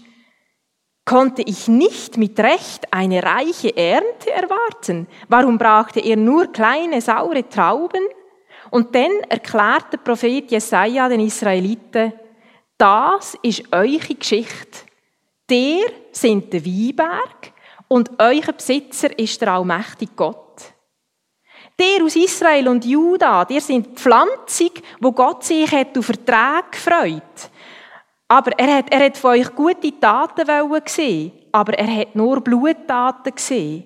konnte 1.05 1.43
ich 1.43 1.69
nicht 1.69 2.17
mit 2.17 2.39
Recht 2.39 2.93
eine 2.93 3.23
reiche 3.23 3.75
Ernte 3.77 4.31
erwarten? 4.31 5.07
Warum 5.29 5.59
brachte 5.59 6.01
er 6.01 6.17
nur 6.17 6.53
kleine, 6.53 7.01
saure 7.01 7.49
Trauben? 7.49 8.03
Und 8.71 8.95
dann 8.95 9.21
erklärt 9.29 9.93
der 9.93 9.99
Prophet 9.99 10.51
Jesaja 10.51 11.09
den 11.09 11.21
Israeliten, 11.21 12.13
das 12.77 13.37
ist 13.43 13.73
eure 13.73 14.15
Geschichte. 14.15 14.87
Der 15.49 15.87
sind 16.13 16.53
der 16.53 16.65
Weinberg 16.65 17.53
und 17.89 18.11
euer 18.19 18.53
Besitzer 18.53 19.19
ist 19.19 19.41
der 19.41 19.55
allmächtige 19.55 20.13
Gott. 20.15 20.48
Der 21.81 22.03
aus 22.03 22.17
Israel 22.17 22.69
und 22.69 22.85
Juda, 22.85 23.45
der 23.45 23.61
sind 23.61 23.87
die 23.87 23.95
Pflanzung, 23.95 24.73
wo 25.01 25.13
Gott 25.13 25.45
sich 25.45 25.71
hat 25.71 25.97
auf 25.97 26.07
Vertrag 26.07 26.73
gefreut. 26.73 27.51
Aber 28.27 28.59
er 28.59 28.79
hat, 28.79 28.93
er 28.93 29.07
hat 29.07 29.17
von 29.17 29.31
euch 29.31 29.55
gute 29.55 29.99
Taten 29.99 30.85
gesehen, 30.85 31.33
aber 31.53 31.79
er 31.79 32.01
hat 32.01 32.17
nur 32.17 32.41
Bluttaten 32.41 33.35
gesehen. 33.35 33.85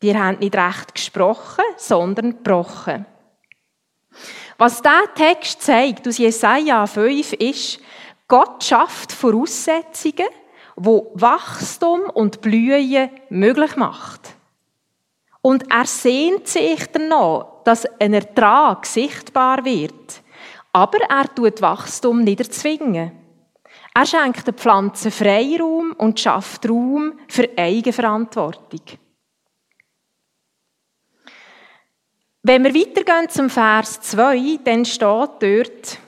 Die 0.00 0.16
haben 0.16 0.38
nicht 0.38 0.54
recht 0.54 0.94
gesprochen, 0.94 1.64
sondern 1.76 2.30
gebrochen. 2.30 3.04
Was 4.56 4.80
dieser 4.80 5.14
Text 5.14 5.62
zeigt 5.62 6.06
aus 6.06 6.18
Jesaja 6.18 6.86
5 6.86 7.32
ist, 7.34 7.80
Gott 8.28 8.62
schafft 8.62 9.12
Voraussetzungen, 9.12 10.28
wo 10.76 11.10
Wachstum 11.14 12.02
und 12.02 12.40
Blühen 12.40 13.10
möglich 13.28 13.76
macht. 13.76 14.36
Und 15.42 15.70
er 15.70 15.86
sehnt 15.86 16.46
sich 16.48 16.86
danach, 16.92 17.62
dass 17.64 17.86
ein 17.98 18.14
Ertrag 18.14 18.84
sichtbar 18.84 19.64
wird. 19.64 20.22
Aber 20.72 20.98
er 21.08 21.34
tut 21.34 21.62
Wachstum 21.62 22.22
nicht 22.22 22.40
erzwingen. 22.40 23.12
Er 23.94 24.06
schenkt 24.06 24.46
den 24.46 24.54
Pflanzen 24.54 25.10
Freiraum 25.10 25.92
und 25.92 26.20
schafft 26.20 26.68
Raum 26.68 27.18
für 27.28 27.48
Eigenverantwortung. 27.56 28.82
Wenn 32.42 32.64
wir 32.64 32.74
weitergehen 32.74 33.28
zum 33.28 33.50
Vers 33.50 34.00
2, 34.00 34.60
dann 34.64 34.84
steht 34.84 35.02
dort, 35.40 35.98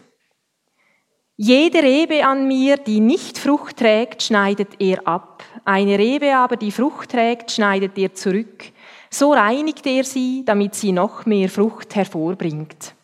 jede 1.37 1.83
Rebe 1.83 2.25
an 2.25 2.47
mir, 2.47 2.77
die 2.77 3.01
nicht 3.01 3.37
Frucht 3.37 3.79
trägt, 3.79 4.23
schneidet 4.23 4.81
er 4.81 5.07
ab. 5.07 5.43
Eine 5.65 5.99
Rebe 5.99 6.37
aber, 6.37 6.57
die 6.57 6.71
Frucht 6.71 7.11
trägt, 7.11 7.51
schneidet 7.51 7.99
er 7.99 8.15
zurück. 8.15 8.73
So 9.15 9.35
reinigt 9.35 9.87
er 9.87 10.05
sie, 10.05 10.43
damit 10.43 10.75
sie 10.75 10.91
noch 10.91 11.27
mehr 11.27 11.51
Frucht 11.51 11.95
hervorbringt. 11.95 12.95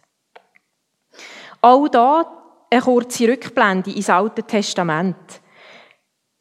Auch 1.60 1.86
da 1.88 2.24
eine 2.70 2.80
kurze 2.80 3.28
Rückblende 3.28 3.90
ins 3.90 4.08
Alte 4.08 4.42
Testament. 4.42 5.16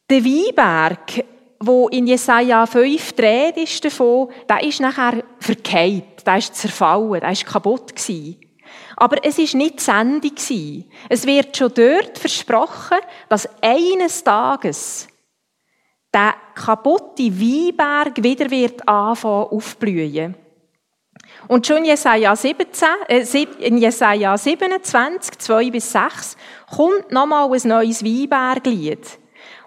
Der 0.10 0.24
Weinberg, 0.24 1.26
wo 1.60 1.90
in 1.90 2.08
Jesaja 2.08 2.66
5 2.66 3.12
dreht 3.12 3.58
ist 3.58 3.84
davon, 3.84 4.30
der 4.48 4.64
ist 4.64 4.80
nachher 4.80 5.22
verkehrt, 5.38 6.26
der 6.26 6.38
ist 6.38 6.56
zerfallen, 6.56 7.20
der 7.20 7.32
ist 7.32 7.46
kaputt 7.46 7.94
gewesen. 7.94 8.40
Aber 8.96 9.18
es 9.26 9.38
ist 9.38 9.54
nicht 9.54 9.82
Sendung 9.82 10.32
Es 11.10 11.26
wird 11.26 11.58
schon 11.58 11.74
dort 11.74 12.18
versprochen, 12.18 13.00
dass 13.28 13.50
eines 13.62 14.24
Tages 14.24 15.10
der 16.18 16.34
kaputte 16.56 17.32
Weinberg 17.40 18.24
wieder 18.24 18.50
wird 18.50 18.88
anfangen 18.88 19.50
aufblühen. 19.52 20.36
Und 21.48 21.68
schon 21.68 21.78
in 21.78 21.86
Jesaja, 21.86 22.36
17, 22.36 22.88
äh, 23.08 23.24
in 23.60 23.78
Jesaja 23.78 24.36
27, 24.36 25.38
2 25.38 25.70
bis 25.70 25.92
6 25.92 26.36
kommt 26.76 27.12
nochmal 27.12 27.52
ein 27.54 27.68
neues 27.68 28.04
Weinberglied. 28.04 29.20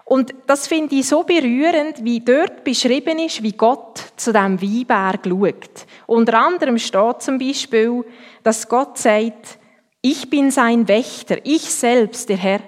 Und 0.03 0.33
das 0.45 0.67
finde 0.67 0.95
ich 0.95 1.07
so 1.07 1.23
berührend, 1.23 2.03
wie 2.03 2.19
dort 2.19 2.65
beschrieben 2.65 3.19
ist, 3.19 3.41
wie 3.41 3.53
Gott 3.53 4.03
zu 4.17 4.33
dem 4.33 4.61
Weinberg 4.61 5.25
schaut. 5.25 5.85
Unter 6.05 6.37
anderem 6.37 6.77
steht 6.77 7.21
zum 7.21 7.39
Beispiel, 7.39 8.03
dass 8.43 8.67
Gott 8.67 8.97
sagt, 8.97 9.57
ich 10.01 10.29
bin 10.29 10.51
sein 10.51 10.87
Wächter, 10.89 11.37
ich 11.45 11.61
selbst, 11.61 12.27
der 12.27 12.37
Herr. 12.37 12.59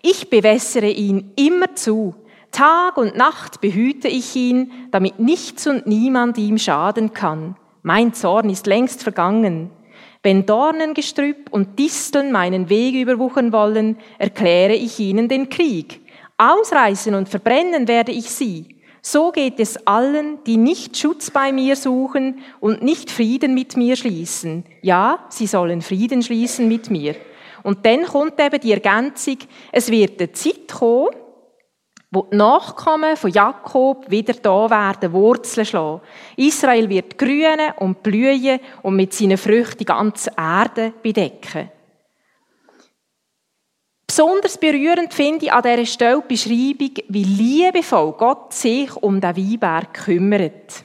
Ich 0.00 0.30
bewässere 0.30 0.88
ihn 0.88 1.32
immer 1.36 1.74
zu. 1.74 2.14
Tag 2.50 2.96
und 2.96 3.16
Nacht 3.16 3.60
behüte 3.60 4.08
ich 4.08 4.34
ihn, 4.36 4.70
damit 4.90 5.18
nichts 5.18 5.66
und 5.66 5.86
niemand 5.86 6.38
ihm 6.38 6.58
schaden 6.58 7.12
kann. 7.12 7.56
Mein 7.82 8.14
Zorn 8.14 8.50
ist 8.50 8.66
längst 8.66 9.02
vergangen. 9.02 9.70
Wenn 10.22 10.44
Dornengestrüpp 10.44 11.52
und 11.52 11.78
Disteln 11.78 12.32
meinen 12.32 12.68
Weg 12.68 12.94
überwuchern 12.94 13.52
wollen, 13.52 13.96
erkläre 14.18 14.74
ich 14.74 14.98
ihnen 14.98 15.28
den 15.28 15.48
Krieg. 15.48 16.00
Ausreißen 16.38 17.14
und 17.14 17.28
verbrennen 17.28 17.86
werde 17.86 18.12
ich 18.12 18.30
sie. 18.30 18.76
So 19.02 19.30
geht 19.30 19.60
es 19.60 19.86
allen, 19.86 20.42
die 20.44 20.56
nicht 20.56 20.96
Schutz 20.96 21.30
bei 21.30 21.52
mir 21.52 21.76
suchen 21.76 22.40
und 22.58 22.82
nicht 22.82 23.08
Frieden 23.08 23.54
mit 23.54 23.76
mir 23.76 23.94
schließen. 23.94 24.64
Ja, 24.82 25.20
sie 25.28 25.46
sollen 25.46 25.80
Frieden 25.80 26.24
schließen 26.24 26.66
mit 26.66 26.90
mir. 26.90 27.14
Und 27.62 27.86
dann 27.86 28.02
kommt 28.04 28.40
eben 28.40 28.60
die 28.60 28.72
Ergänzung, 28.72 29.38
es 29.70 29.92
wird 29.92 30.20
eine 30.20 30.32
Zeit 30.32 30.72
kommen, 30.72 31.10
wo 32.10 32.22
die 32.30 32.36
Nachkommen 32.36 33.16
von 33.16 33.30
Jakob 33.30 34.10
wieder 34.10 34.34
da 34.34 34.70
werden, 34.70 35.12
Wurzeln 35.12 35.66
schlagen. 35.66 36.00
Israel 36.36 36.88
wird 36.88 37.18
grünen 37.18 37.72
und 37.78 38.02
blühen 38.02 38.60
und 38.82 38.96
mit 38.96 39.12
seinen 39.12 39.38
Früchten 39.38 39.78
die 39.78 39.84
ganze 39.84 40.30
Erde 40.36 40.92
bedecken. 41.02 41.70
Besonders 44.06 44.56
berührend 44.56 45.12
finde 45.12 45.46
ich 45.46 45.52
an 45.52 45.62
dieser 45.62 45.84
Stelle 45.84 46.22
die 46.22 46.34
Beschreibung, 46.34 46.94
wie 47.08 47.24
liebevoll 47.24 48.12
Gott 48.12 48.54
sich 48.54 48.94
um 48.96 49.20
den 49.20 49.36
Weinberg 49.36 49.92
kümmert. 49.92 50.84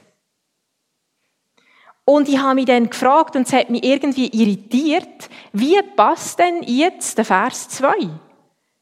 Und 2.03 2.27
ich 2.27 2.39
habe 2.39 2.55
mich 2.55 2.65
dann 2.65 2.89
gefragt, 2.89 3.35
und 3.35 3.47
es 3.47 3.53
hat 3.53 3.69
mich 3.69 3.85
irgendwie 3.85 4.27
irritiert, 4.27 5.29
wie 5.53 5.79
passt 5.95 6.39
denn 6.39 6.63
jetzt 6.63 7.17
der 7.17 7.25
Vers 7.25 7.69
2 7.69 8.09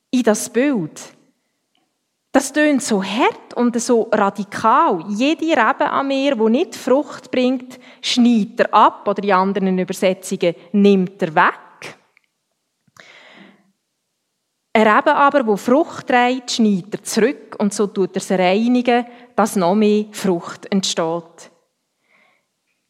in 0.09 0.23
das 0.23 0.49
Bild? 0.49 0.99
Das 2.31 2.53
tönt 2.53 2.83
so 2.83 3.03
hart 3.03 3.55
und 3.55 3.79
so 3.81 4.07
radikal. 4.11 5.03
Jede 5.09 5.45
Rebe 5.45 5.89
an 5.89 6.07
mir, 6.07 6.35
die 6.35 6.49
nicht 6.49 6.75
Frucht 6.75 7.31
bringt, 7.31 7.79
schneidet 8.01 8.59
er 8.59 8.73
ab 8.73 9.07
oder 9.07 9.23
in 9.23 9.31
anderen 9.31 9.79
Übersetzungen 9.79 10.53
nimmt 10.71 11.21
er 11.23 11.33
weg. 11.33 11.97
Eine 14.71 14.95
Rebe 14.97 15.15
aber, 15.15 15.43
die 15.43 15.57
Frucht 15.57 16.07
trägt, 16.07 16.51
schneidet 16.51 16.93
er 16.93 17.03
zurück 17.03 17.55
und 17.57 17.73
so 17.73 17.87
tut 17.87 18.15
er 18.15 18.21
sie 18.21 18.35
reinigen, 18.35 19.07
dass 19.35 19.55
noch 19.55 19.73
mehr 19.73 20.05
Frucht 20.11 20.71
entsteht. 20.71 21.51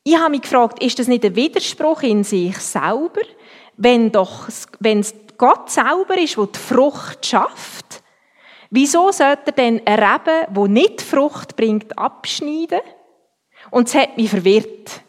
Ich 0.04 0.18
habe 0.18 0.32
mich 0.32 0.42
gefragt, 0.42 0.84
ist 0.84 1.00
das 1.00 1.08
nicht 1.08 1.24
ein 1.24 1.36
Widerspruch 1.36 2.02
in 2.02 2.26
sich 2.26 2.58
selber, 2.58 3.22
wenn 3.78 4.12
doch, 4.12 4.50
wenn 4.80 5.00
es 5.00 5.14
Gott 5.38 5.70
selber 5.70 6.18
ist, 6.18 6.36
der 6.36 6.48
die 6.48 6.60
Frucht 6.60 7.26
schafft? 7.26 7.89
Wieso 8.70 9.12
sollte 9.12 9.48
er 9.48 9.52
denn 9.54 9.82
eine 9.86 9.98
Rebe, 9.98 10.48
die 10.50 10.72
nicht 10.72 11.02
Frucht 11.02 11.56
bringt, 11.56 11.98
abschneiden? 11.98 12.82
Und 13.72 13.88
es 13.88 13.96
hat 13.96 14.18
mich 14.18 14.30
verwirrt. 14.30 15.02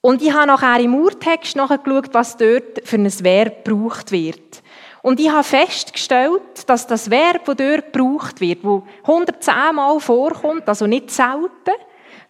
Und 0.00 0.20
ich 0.20 0.32
habe 0.32 0.48
nachher 0.48 0.80
im 0.80 0.96
Urtext 0.96 1.54
nachgeschaut, 1.54 2.12
was 2.12 2.36
dort 2.36 2.80
für 2.84 2.96
ein 2.96 3.24
Verb 3.24 3.64
gebraucht 3.64 4.10
wird. 4.10 4.62
Und 5.02 5.20
ich 5.20 5.30
habe 5.30 5.44
festgestellt, 5.44 6.68
dass 6.68 6.86
das 6.86 7.10
Verb, 7.10 7.44
das 7.44 7.56
dort 7.56 7.92
gebraucht 7.92 8.40
wird, 8.40 8.64
wo 8.64 8.84
110 9.02 9.74
Mal 9.74 10.00
vorkommt, 10.00 10.68
also 10.68 10.86
nicht 10.86 11.10
selten, 11.10 11.50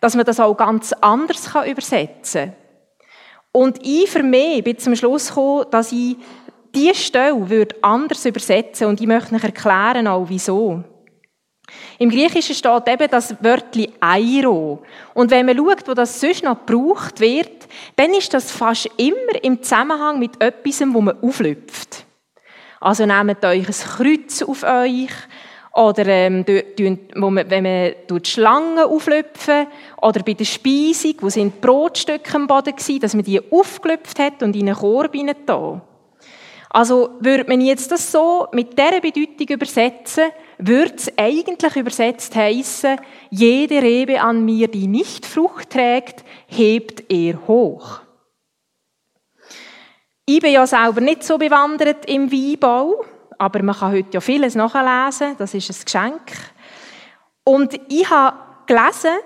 dass 0.01 0.15
man 0.15 0.27
das 0.27 0.41
auch 0.41 0.55
ganz 0.55 0.93
anders 0.95 1.51
übersetzen 1.67 2.51
kann. 2.51 2.57
Und 3.53 3.79
ich 3.87 4.11
für 4.11 4.23
mich 4.23 4.65
bin 4.65 4.79
zum 4.79 4.97
Schluss 4.97 5.29
gekommen, 5.29 5.67
dass 5.71 5.93
ich 5.93 6.17
diese 6.75 6.95
Stelle 6.95 7.49
würde 7.49 7.77
anders 7.83 8.25
übersetzen 8.25 8.87
und 8.87 9.01
ich 9.01 9.07
möchte 9.07 9.35
euch 9.35 9.45
erklären 9.45 10.07
auch 10.07 10.29
wieso. 10.29 10.85
Im 11.99 12.11
Griechischen 12.11 12.55
steht 12.55 12.89
eben 12.89 13.11
das 13.11 13.35
Wörtli 13.43 13.91
Eiro. 14.01 14.83
Und 15.15 15.31
wenn 15.31 15.47
man 15.47 15.57
schaut, 15.57 15.89
wo 15.89 15.95
das 15.95 16.21
sonst 16.21 16.45
noch 16.45 16.67
gebraucht 16.67 17.21
wird, 17.21 17.69
dann 17.97 18.13
ist 18.13 18.35
das 18.35 18.51
fast 18.51 18.91
immer 18.97 19.43
im 19.43 19.63
Zusammenhang 19.63 20.19
mit 20.19 20.43
etwas, 20.43 20.83
wo 20.87 21.01
man 21.01 21.19
auflüpft. 21.23 22.05
Also 22.81 23.07
nehmt 23.07 23.45
euch 23.45 23.69
ein 23.69 23.75
Kreuz 23.75 24.43
auf 24.43 24.65
euch, 24.65 25.11
oder 25.75 26.07
ähm, 26.07 26.45
wo 27.17 27.31
man, 27.31 27.49
wenn 27.49 27.63
man 27.63 27.93
die 28.11 28.29
Schlangen 28.29 28.79
auflöpfen 28.79 29.67
oder 30.03 30.23
bei 30.23 30.35
der 30.35 30.45
Speisung, 30.45 31.15
wo 31.21 31.31
sind 31.31 31.61
Brotstücke 31.61 32.35
am 32.35 32.47
Boden 32.47 32.75
waren, 32.75 33.01
dass 33.01 33.15
man 33.15 33.25
die 33.25 33.41
aufgelöpft 33.51 34.19
hat 34.19 34.43
und 34.43 34.55
in 34.55 34.69
einen 34.69 34.77
Korb 34.77 35.17
da. 35.47 35.81
Also 36.75 37.11
würde 37.21 37.45
man 37.47 37.61
jetzt 37.61 37.93
das 37.93 38.11
so 38.11 38.49
mit 38.53 38.79
dieser 38.79 39.03
Bedeutung 39.03 39.47
übersetzen, 39.47 40.31
würde 40.57 40.95
es 40.97 41.13
eigentlich 41.19 41.77
übersetzt 41.77 42.35
heißen: 42.35 42.99
jede 43.29 43.83
Rebe 43.83 44.23
an 44.23 44.43
mir, 44.43 44.69
die 44.69 44.87
nicht 44.87 45.27
Frucht 45.27 45.69
trägt, 45.69 46.25
hebt 46.47 47.13
er 47.13 47.47
hoch. 47.47 48.01
Ich 50.25 50.41
bin 50.41 50.53
ja 50.53 50.67
selber 50.67 51.03
nicht 51.03 51.25
so 51.25 51.37
bewandert 51.37 52.07
im 52.07 52.33
Weinbau, 52.33 53.05
aber 53.37 53.63
man 53.63 53.77
kann 53.77 53.93
heute 53.93 54.09
ja 54.13 54.21
vieles 54.21 54.55
nachlesen, 54.55 55.37
das 55.37 55.53
ist 55.53 55.69
ein 55.69 55.85
Geschenk. 55.85 56.33
Und 57.45 57.79
ich 57.91 58.09
habe 58.09 58.39
gelesen, 58.67 59.19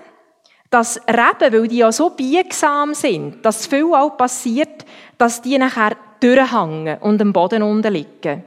dass 0.69 0.99
Reben, 1.07 1.53
weil 1.53 1.67
die 1.69 1.77
ja 1.77 1.93
so 1.93 2.09
biegsam 2.09 2.93
sind, 2.93 3.45
dass 3.45 3.67
viel 3.67 3.85
auch 3.93 4.17
passiert, 4.17 4.85
dass 5.17 5.41
die 5.41 5.57
nachher 5.57 5.95
durchhängen 6.19 6.97
und 6.99 7.21
am 7.21 7.33
Boden 7.33 7.63
unten 7.63 7.93
liegen. 7.93 8.43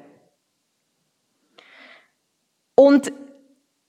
Und 2.75 3.13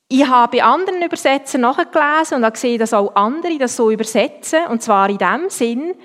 ich 0.09 0.27
habe 0.27 0.57
bei 0.57 0.63
anderen 0.63 1.01
Übersetzern 1.01 1.61
nachgelesen 1.61 2.37
und 2.37 2.43
habe 2.43 2.51
gesehen, 2.51 2.79
dass 2.79 2.93
auch 2.93 3.15
andere 3.15 3.57
das 3.57 3.77
so 3.77 3.91
übersetzen. 3.91 4.65
Und 4.69 4.83
zwar 4.83 5.09
in 5.09 5.17
dem 5.17 5.49
Sinn, 5.49 5.95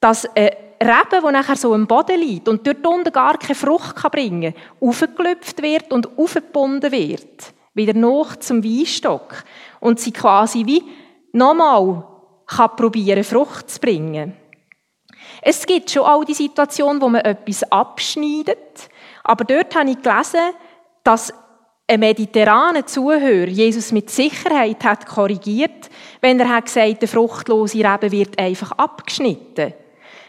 dass 0.00 0.24
ein 0.34 0.50
Reben, 0.80 1.22
der 1.22 1.32
nachher 1.32 1.56
so 1.56 1.74
am 1.74 1.86
Boden 1.86 2.18
liegt 2.18 2.48
und 2.48 2.66
dort 2.66 2.86
unten 2.86 3.12
gar 3.12 3.38
keine 3.38 3.54
Frucht 3.54 3.96
bringen 4.10 4.54
kann, 4.54 4.88
aufgelöpft 4.88 5.60
wird 5.60 5.92
und 5.92 6.18
aufgebunden 6.18 6.90
wird. 6.92 7.52
Wieder 7.74 7.94
noch 7.94 8.36
zum 8.36 8.64
Weinstock. 8.64 9.44
Und 9.80 10.00
sie 10.00 10.12
quasi 10.12 10.64
wie 10.64 10.82
nochmal 11.32 12.06
kann 12.46 13.24
Frucht 13.24 13.68
zu 13.68 13.80
bringen. 13.80 14.34
Es 15.48 15.64
gibt 15.64 15.92
schon 15.92 16.02
all 16.02 16.24
die 16.24 16.34
Situationen, 16.34 17.00
wo 17.00 17.08
man 17.08 17.20
etwas 17.20 17.62
abschneidet. 17.70 18.88
Aber 19.22 19.44
dort 19.44 19.76
habe 19.76 19.90
ich 19.90 20.02
gelesen, 20.02 20.40
dass 21.04 21.32
ein 21.86 22.00
mediterraner 22.00 22.84
Zuhörer 22.84 23.46
Jesus 23.46 23.92
mit 23.92 24.10
Sicherheit 24.10 24.82
hat 24.82 25.06
korrigiert, 25.06 25.88
wenn 26.20 26.40
er 26.40 26.48
hat 26.48 26.64
gesagt, 26.64 27.00
der 27.00 27.08
fruchtlose 27.08 27.78
Rebe 27.78 28.10
wird 28.10 28.36
einfach 28.40 28.72
abgeschnitten. 28.72 29.72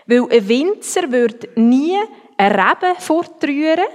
Weil 0.05 0.31
ein 0.31 0.47
Winzer 0.47 1.11
wird 1.11 1.57
nie 1.57 1.97
ein 2.37 2.51
Reben 2.51 2.95
fortrühren, 2.99 3.87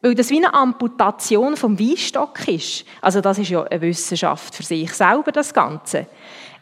weil 0.00 0.14
das 0.14 0.30
wie 0.30 0.38
eine 0.38 0.54
Amputation 0.54 1.54
vom 1.54 1.78
Weinstock 1.78 2.48
ist. 2.48 2.86
Also 3.02 3.20
das 3.20 3.38
ist 3.38 3.50
ja 3.50 3.62
eine 3.62 3.82
Wissenschaft 3.82 4.54
für 4.54 4.62
sich 4.62 4.90
selber, 4.94 5.32
das 5.32 5.52
Ganze. 5.52 6.06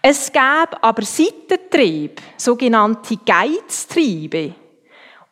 Es 0.02 0.32
gäbe 0.32 0.82
aber 0.82 1.02
Seitentriebe, 1.02 2.22
sogenannte 2.36 3.16
Geiztriebe. 3.18 4.54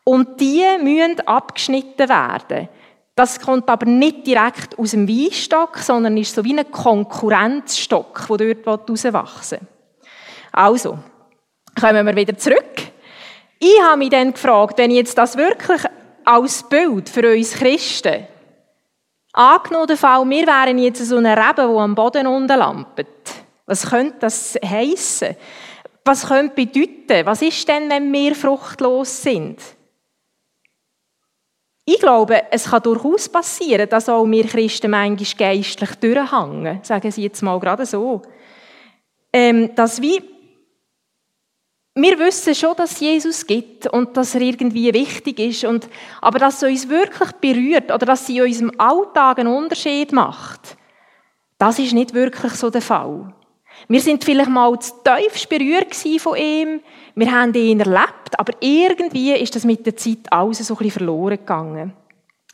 Und 0.03 0.39
die 0.39 0.63
müssen 0.81 1.19
abgeschnitten 1.21 2.07
werden. 2.07 2.69
Das 3.15 3.39
kommt 3.39 3.67
aber 3.67 3.85
nicht 3.85 4.25
direkt 4.27 4.77
aus 4.79 4.91
dem 4.91 5.07
Weinstock, 5.07 5.77
sondern 5.79 6.17
ist 6.17 6.33
so 6.33 6.43
wie 6.43 6.57
ein 6.57 6.71
Konkurrenzstock, 6.71 8.27
der 8.37 8.55
dort 8.55 8.89
rauswachsen 8.89 9.59
will. 9.59 9.67
Also, 10.51 10.99
kommen 11.79 12.05
wir 12.05 12.15
wieder 12.15 12.37
zurück. 12.37 12.63
Ich 13.59 13.81
habe 13.81 13.97
mich 13.97 14.09
dann 14.09 14.31
gefragt, 14.31 14.77
wenn 14.77 14.91
ich 14.91 14.97
jetzt 14.97 15.17
das 15.17 15.35
wirklich 15.35 15.81
als 16.23 16.63
Bild 16.69 17.09
für 17.09 17.33
uns 17.35 17.53
Christen 17.53 18.27
angenommen 19.33 19.87
den 19.87 19.97
wir 19.97 20.47
wären 20.47 20.77
jetzt 20.79 21.05
so 21.05 21.17
eine 21.17 21.35
Rebe, 21.35 21.67
die 21.69 21.77
am 21.77 21.95
Boden 21.95 22.27
unten 22.27 22.57
lampet. 22.57 23.07
Was 23.69 23.87
könnte 23.87 24.15
das 24.21 24.57
heissen? 24.65 25.35
Was 26.03 26.27
könnte 26.27 26.55
bedeuten? 26.55 27.23
Was 27.23 27.43
ist 27.43 27.67
denn, 27.67 27.87
wenn 27.87 28.11
wir 28.11 28.33
fruchtlos 28.33 29.21
sind? 29.21 29.61
Ich 31.85 31.99
glaube, 31.99 32.43
es 32.49 32.65
kann 32.65 32.81
durchaus 32.81 33.29
passieren, 33.29 33.87
dass 33.87 34.09
auch 34.09 34.25
wir 34.25 34.47
Christen 34.47 34.89
manchmal 34.89 35.37
geistlich 35.37 35.95
durchhängen. 35.95 36.79
Sagen 36.81 37.11
Sie 37.11 37.21
jetzt 37.21 37.43
mal 37.43 37.59
gerade 37.59 37.85
so. 37.85 38.23
Ähm, 39.31 39.75
dass 39.75 40.01
wir, 40.01 40.19
wir 41.93 42.17
wissen 42.17 42.55
schon, 42.55 42.75
dass 42.75 42.99
Jesus 42.99 43.45
gibt 43.45 43.85
und 43.85 44.17
dass 44.17 44.33
er 44.33 44.41
irgendwie 44.41 44.91
wichtig 44.91 45.37
ist. 45.37 45.63
Und, 45.63 45.87
aber 46.21 46.39
dass 46.39 46.63
er 46.63 46.69
uns 46.69 46.89
wirklich 46.89 47.31
berührt 47.33 47.91
oder 47.91 48.07
dass 48.07 48.25
sie 48.25 48.37
in 48.37 48.45
unserem 48.45 48.71
Alltag 48.79 49.37
einen 49.37 49.53
Unterschied 49.53 50.11
macht, 50.11 50.75
das 51.59 51.77
ist 51.77 51.93
nicht 51.93 52.15
wirklich 52.15 52.53
so 52.53 52.71
der 52.71 52.81
Fall. 52.81 53.31
Wir 53.87 54.01
sind 54.01 54.23
vielleicht 54.23 54.49
mal 54.49 54.77
zu 54.79 54.93
tief 55.03 55.47
berührt 55.47 55.95
von 56.21 56.37
ihm. 56.37 56.81
Wir 57.15 57.31
haben 57.31 57.53
ihn 57.53 57.79
erlebt, 57.79 58.37
aber 58.37 58.53
irgendwie 58.59 59.33
ist 59.33 59.55
das 59.55 59.65
mit 59.65 59.85
der 59.85 59.95
Zeit 59.95 60.31
alles 60.31 60.59
so 60.59 60.73
ein 60.73 60.77
bisschen 60.77 60.91
verloren 60.91 61.37
gegangen. 61.37 61.93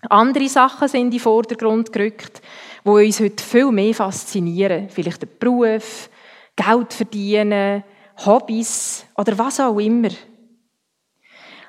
Andere 0.10 0.48
Sachen 0.48 0.88
sind 0.88 1.02
in 1.02 1.12
den 1.12 1.20
Vordergrund 1.20 1.92
gerückt, 1.92 2.42
die 2.84 2.90
uns 2.90 3.20
heute 3.20 3.44
viel 3.44 3.72
mehr 3.72 3.94
faszinieren. 3.94 4.90
Vielleicht 4.90 5.22
der 5.22 5.28
Beruf, 5.28 6.10
Geld 6.56 6.94
verdienen, 6.94 7.84
Hobbys 8.26 9.06
oder 9.18 9.38
was 9.38 9.60
auch 9.60 9.80
immer. 9.80 10.10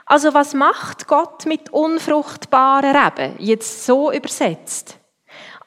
Also 0.04 0.32
was 0.32 0.54
macht 0.54 1.08
Gott 1.08 1.46
mit 1.46 1.70
unfruchtbaren 1.70 2.96
Reben? 2.96 3.34
Jetzt 3.38 3.84
so 3.84 4.12
übersetzt. 4.12 4.98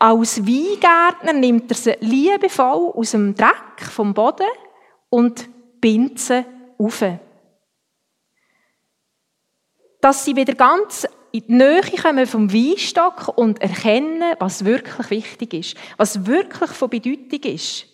Als 0.02 0.46
Weingärtner 0.46 1.34
nimmt 1.34 1.70
er 1.72 1.76
sie 1.76 1.98
liebevoll 2.00 2.94
aus 2.96 3.12
dem 3.12 3.36
Dreck 3.36 3.82
vom 3.82 4.14
Boden 4.14 4.48
und 5.10 5.50
bindet 5.82 6.20
sie 6.20 6.46
auf. 6.78 7.04
Dass 10.00 10.24
sie 10.24 10.38
wieder 10.38 10.54
ganz 10.54 11.06
in 11.32 11.44
die 11.48 11.54
Nähe 11.54 11.82
kommen 12.02 12.26
vom 12.26 12.52
Weinstock 12.52 13.38
und 13.38 13.62
erkennen, 13.62 14.36
was 14.40 14.64
wirklich 14.64 15.10
wichtig 15.10 15.54
ist, 15.54 15.78
was 15.98 16.26
wirklich 16.26 16.72
von 16.72 16.90
Bedeutung 16.90 17.42
ist. 17.44 17.86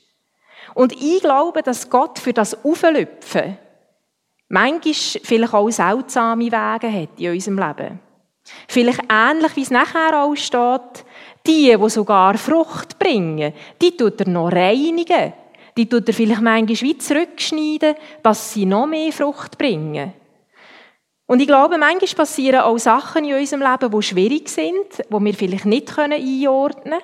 Und 0.76 0.94
ich 0.94 1.22
glaube, 1.22 1.64
dass 1.64 1.90
Gott 1.90 2.20
für 2.20 2.34
das 2.34 2.64
Auflöpfen 2.64 3.58
manchmal 4.48 4.94
vielleicht 4.94 5.54
auch 5.54 5.70
seltsame 5.70 6.52
Wege 6.52 7.02
hat 7.02 7.20
in 7.20 7.32
unserem 7.32 7.58
Leben. 7.58 8.00
Vielleicht 8.68 9.02
ähnlich, 9.10 9.56
wie 9.56 9.64
es 9.64 9.72
nachher 9.72 10.22
auch 10.22 10.36
steht, 10.36 11.05
die, 11.48 11.76
die 11.78 11.90
sogar 11.90 12.38
Frucht 12.38 13.00
bringen, 13.00 13.54
die 13.82 13.96
tut 13.96 14.20
er 14.22 14.30
noch 14.30 14.52
reinigen. 14.52 15.34
Die 15.78 15.90
tut 15.90 16.08
er 16.08 16.14
vielleicht 16.14 16.42
manchmal 16.42 16.90
wie 16.90 16.98
zurückschneiden, 16.98 17.96
dass 18.24 18.54
sie 18.54 18.66
noch 18.66 18.88
mehr 18.88 19.12
Frucht 19.12 19.58
bringen. 19.58 20.14
Und 21.28 21.40
ich 21.40 21.48
glaube, 21.48 21.78
manchmal 21.78 22.16
passieren 22.16 22.62
auch 22.62 22.78
Sachen 22.78 23.26
in 23.26 23.36
unserem 23.36 23.62
Leben, 23.62 23.92
die 23.92 24.02
schwierig 24.04 24.48
sind, 24.48 25.00
die 25.10 25.26
wir 25.26 25.34
vielleicht 25.34 25.66
nicht 25.66 25.98
einordnen 25.98 26.84
können, 26.84 27.02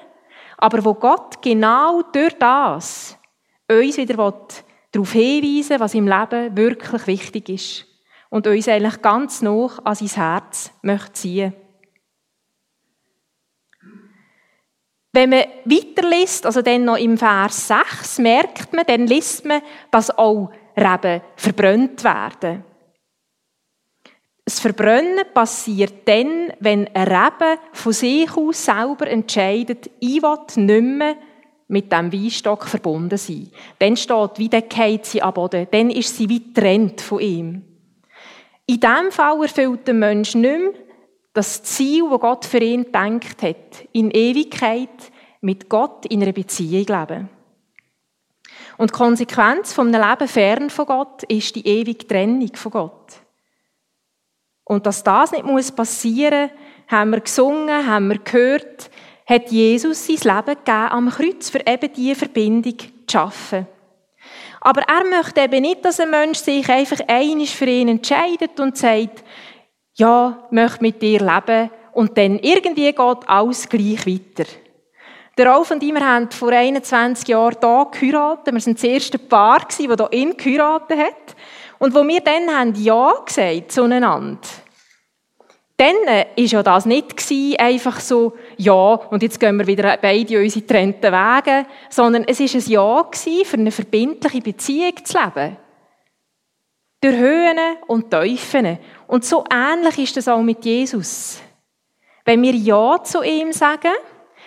aber 0.58 0.86
wo 0.86 0.94
Gott 0.94 1.42
genau 1.42 2.04
durch 2.04 2.34
das 2.38 3.18
uns 3.70 3.98
wieder 3.98 4.16
darauf 4.92 5.12
hinweisen 5.12 5.80
was 5.80 5.94
im 5.94 6.08
Leben 6.08 6.56
wirklich 6.56 7.08
wichtig 7.08 7.50
ist 7.50 7.86
und 8.30 8.46
uns 8.46 8.68
eigentlich 8.68 9.02
ganz 9.02 9.42
noch 9.42 9.84
an 9.86 9.96
sein 9.96 10.08
Herz 10.10 10.72
möchte 10.82 11.14
ziehen 11.14 11.54
Wenn 15.14 15.30
man 15.30 15.44
weiterliest, 15.66 16.46
also 16.46 16.62
dann 16.62 16.86
noch 16.86 16.98
im 16.98 17.18
Vers 17.18 17.68
6, 17.68 18.20
merkt 18.20 18.74
man, 18.74 18.86
dann 18.86 19.08
liest 19.08 19.46
man, 19.46 19.62
dass 19.92 20.18
auch 20.18 20.52
Reben 20.78 21.22
verbrannt 21.36 22.04
werden. 22.04 22.64
Das 24.46 24.60
Verbrennen 24.60 25.26
passiert 25.34 26.08
dann, 26.08 26.54
wenn 26.60 26.88
ein 26.94 27.08
Rebe 27.08 27.60
von 27.74 27.94
sich 27.94 28.36
aus 28.36 28.66
selber 28.66 29.08
entscheidet, 29.08 29.90
ich 30.00 30.22
will 30.22 30.38
nicht 30.56 30.82
mehr 30.82 31.16
mit 31.68 31.92
dem 31.92 32.12
Weinstock 32.12 32.66
verbunden 32.66 33.18
sein. 33.18 33.50
Dann 33.80 33.96
steht, 33.96 34.38
wie 34.38 34.50
der 34.50 34.64
geht 34.64 35.06
sie 35.06 35.22
am 35.22 35.34
Boden. 35.34 35.68
Dann 35.72 35.90
ist 35.90 36.18
sie 36.18 36.28
wie 36.28 36.44
getrennt 36.44 37.00
von 37.00 37.20
ihm. 37.20 37.62
In 38.66 38.80
diesem 38.80 39.12
Fall 39.12 39.42
erfüllt 39.42 39.88
der 39.88 39.94
Mensch 39.94 40.36
nicht 40.36 40.60
mehr 40.60 40.74
das 41.34 41.64
Ziel, 41.64 42.04
das 42.10 42.20
Gott 42.20 42.46
für 42.46 42.60
ihn 42.60 42.84
gedacht 42.84 43.42
hat, 43.42 43.88
in 43.94 44.12
Ewigkeit 44.12 44.90
mit 45.42 45.70
Gott 45.70 46.06
in 46.08 46.22
einer 46.22 46.34
Beziehung 46.34 46.86
leben. 46.86 47.30
Und 48.78 48.92
die 48.92 48.98
Konsequenz 48.98 49.74
von 49.74 49.94
einem 49.94 50.10
Leben 50.10 50.28
fern 50.28 50.70
von 50.70 50.86
Gott 50.86 51.24
ist 51.24 51.56
die 51.56 51.68
ewige 51.68 52.08
Trennung 52.08 52.56
von 52.56 52.72
Gott. 52.72 53.14
Und 54.64 54.86
dass 54.86 55.04
das 55.04 55.32
nicht 55.32 55.46
muss 55.46 55.72
passieren 55.72 56.50
muss, 56.50 56.60
haben 56.88 57.12
wir 57.12 57.22
gesungen, 57.22 57.88
haben 57.88 58.10
wir 58.10 58.20
gehört, 58.20 58.90
hat 59.26 59.52
Jesus 59.52 60.06
sein 60.06 60.18
Leben 60.18 60.58
gegeben 60.58 60.90
am 60.90 61.10
Kreuz, 61.10 61.50
für 61.50 61.66
eben 61.66 61.94
diese 61.94 62.16
Verbindung 62.16 62.78
zu 62.78 62.88
schaffen. 63.10 63.68
Aber 64.60 64.82
er 64.82 65.06
möchte 65.06 65.42
eben 65.42 65.62
nicht, 65.62 65.84
dass 65.84 66.00
ein 66.00 66.12
Mensch 66.12 66.40
sich 66.40 66.70
einfach 66.70 67.00
einisch 67.08 67.56
für 67.56 67.66
ihn 67.66 67.88
entscheidet 67.88 68.60
und 68.60 68.78
sagt, 68.78 69.24
ja, 69.96 70.48
möchte 70.52 70.82
mit 70.82 71.02
dir 71.02 71.20
leben 71.20 71.70
und 71.94 72.18
dann 72.18 72.40
irgendwie 72.40 72.92
geht 72.92 73.28
alles 73.28 73.68
gleich 73.68 74.06
weiter. 74.06 74.50
Der 75.38 75.48
Rolf 75.48 75.72
und 75.72 75.82
ich, 75.82 75.94
wir 75.94 76.06
haben 76.06 76.30
vor 76.30 76.50
21 76.50 77.28
Jahren 77.28 77.56
hier 77.62 77.86
geheiratet. 77.92 78.54
Wir 78.54 78.66
waren 78.66 78.74
das 78.74 78.84
erste 78.84 79.18
Paar, 79.18 79.60
das 79.60 79.78
hier 79.78 80.12
ihn 80.12 80.36
geheiratet 80.36 81.00
hat. 81.00 81.36
Und 81.80 81.96
wo 81.96 82.06
wir 82.06 82.22
dann 82.22 82.50
haben 82.50 82.76
Ja 82.76 83.14
gesagt 83.26 83.72
zueinander, 83.72 84.38
dann 85.78 85.96
war 86.06 86.26
ja 86.36 86.62
das 86.62 86.86
nicht 86.86 87.16
einfach 87.60 88.00
so, 88.02 88.34
ja, 88.58 88.74
und 88.74 89.24
jetzt 89.24 89.40
gehen 89.40 89.58
wir 89.58 89.66
wieder 89.66 89.98
beide 90.00 90.40
unsere 90.40 90.62
getrennten 90.62 91.12
Wege, 91.12 91.66
sondern 91.90 92.26
es 92.28 92.40
war 92.40 92.46
ein 92.46 92.72
Ja 92.72 93.10
für 93.44 93.58
eine 93.58 93.72
verbindliche 93.72 94.42
Beziehung 94.42 95.04
zu 95.04 95.18
leben. 95.18 95.58
Durch 97.02 97.18
Höhen 97.18 97.58
und 97.88 98.12
Teufeln. 98.12 98.78
Und 99.08 99.26
so 99.26 99.44
ähnlich 99.52 99.98
ist 99.98 100.18
das 100.18 100.28
auch 100.28 100.42
mit 100.42 100.64
Jesus. 100.64 101.42
Wenn 102.24 102.42
wir 102.44 102.54
Ja 102.54 103.04
zu 103.04 103.24
ihm 103.24 103.52
sagen, 103.52 103.92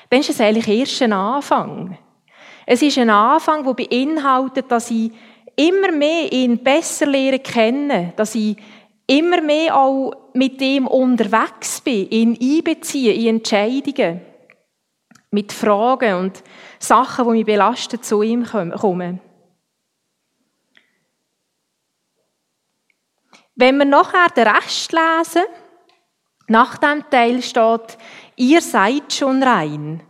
dann 0.08 0.20
ist 0.20 0.30
es 0.30 0.40
eigentlich 0.40 0.68
erst 0.68 1.02
ein 1.02 1.12
Anfang. 1.12 1.98
Es 2.66 2.80
ist 2.80 2.96
ein 2.98 3.10
Anfang, 3.10 3.64
der 3.64 3.72
beinhaltet, 3.72 4.70
dass 4.70 4.90
ich 4.90 5.10
immer 5.56 5.92
mehr 5.92 6.32
ihn 6.32 6.58
besser 6.58 7.06
lernen 7.06 7.42
kennen, 7.42 8.12
dass 8.16 8.34
ich 8.34 8.56
immer 9.06 9.40
mehr 9.40 9.76
auch 9.76 10.12
mit 10.32 10.60
ihm 10.60 10.86
unterwegs 10.86 11.80
bin, 11.80 12.08
ihn 12.08 12.38
einbeziehe 12.40 13.12
in 13.12 13.36
Entscheidungen, 13.36 14.20
mit 15.30 15.52
Fragen 15.52 16.14
und 16.14 16.42
Sachen, 16.78 17.24
die 17.26 17.30
mich 17.32 17.46
belasten, 17.46 18.02
zu 18.02 18.22
ihm 18.22 18.44
kommen. 18.44 19.20
Wenn 23.56 23.78
wir 23.78 23.84
nachher 23.84 24.28
den 24.30 24.48
Rest 24.48 24.92
lesen, 24.92 25.44
nach 26.48 26.76
dem 26.78 27.08
Teil 27.08 27.40
steht, 27.40 27.98
ihr 28.36 28.60
seid 28.60 29.12
schon 29.12 29.42
rein. 29.42 30.02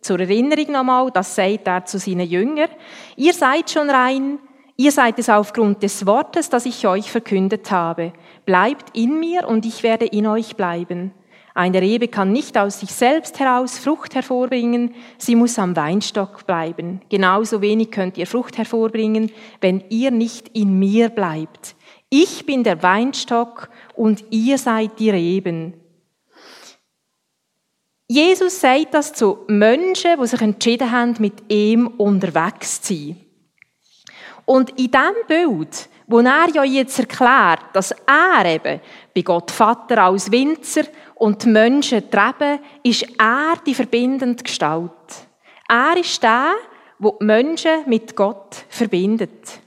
Zur 0.00 0.20
Erinnerung 0.20 0.72
nochmal, 0.72 1.10
das 1.10 1.34
sagt 1.34 1.66
er 1.66 1.84
zu 1.84 1.98
seinen 1.98 2.28
Jüngern. 2.28 2.70
Ihr 3.16 3.32
seid 3.32 3.70
schon 3.70 3.88
rein, 3.88 4.38
ihr 4.76 4.92
seid 4.92 5.18
es 5.18 5.28
aufgrund 5.28 5.82
des 5.82 6.06
Wortes, 6.06 6.50
das 6.50 6.66
ich 6.66 6.86
euch 6.86 7.10
verkündet 7.10 7.70
habe. 7.70 8.12
Bleibt 8.44 8.96
in 8.96 9.18
mir 9.18 9.48
und 9.48 9.64
ich 9.64 9.82
werde 9.82 10.06
in 10.06 10.26
euch 10.26 10.56
bleiben. 10.56 11.12
Eine 11.56 11.80
Rebe 11.80 12.08
kann 12.08 12.32
nicht 12.32 12.58
aus 12.58 12.80
sich 12.80 12.90
selbst 12.90 13.38
heraus 13.38 13.78
Frucht 13.78 14.14
hervorbringen, 14.14 14.94
sie 15.16 15.34
muss 15.34 15.58
am 15.58 15.74
Weinstock 15.74 16.46
bleiben. 16.46 17.00
Genauso 17.08 17.62
wenig 17.62 17.90
könnt 17.90 18.18
ihr 18.18 18.26
Frucht 18.26 18.58
hervorbringen, 18.58 19.32
wenn 19.62 19.82
ihr 19.88 20.10
nicht 20.10 20.48
in 20.48 20.78
mir 20.78 21.08
bleibt. 21.08 21.74
Ich 22.10 22.44
bin 22.44 22.62
der 22.62 22.82
Weinstock 22.82 23.70
und 23.94 24.22
ihr 24.28 24.58
seid 24.58 24.98
die 24.98 25.08
Reben. 25.08 25.72
Jesus 28.06 28.60
sagt 28.60 28.92
das 28.92 29.14
zu 29.14 29.38
Menschen, 29.46 30.20
die 30.20 30.26
sich 30.26 30.40
entschieden 30.42 30.92
haben, 30.92 31.14
mit 31.20 31.50
ihm 31.50 31.86
unterwegs 31.86 32.82
zu 32.82 32.92
sein. 32.92 33.16
Und 34.44 34.78
in 34.78 34.90
diesem 34.90 35.26
Bild, 35.26 35.88
wo 36.06 36.20
er 36.20 36.50
ja 36.54 36.64
jetzt 36.64 36.98
erklärt, 36.98 37.64
dass 37.72 37.92
er 38.06 38.44
eben 38.44 38.80
bei 39.14 39.22
Gott 39.22 39.50
Vater 39.50 40.04
als 40.04 40.30
Winzer 40.30 40.84
und 41.16 41.44
die 41.44 41.48
Menschen 41.48 42.10
treiben, 42.10 42.60
ist 42.82 43.06
er 43.18 43.54
die 43.64 43.74
verbindende 43.74 44.42
Gestalt. 44.42 44.90
Er 45.68 45.96
ist 45.96 46.22
der, 46.22 46.52
der 46.98 47.12
die 47.20 47.24
Menschen 47.24 47.70
mit 47.86 48.14
Gott 48.14 48.64
verbindet. 48.68 49.60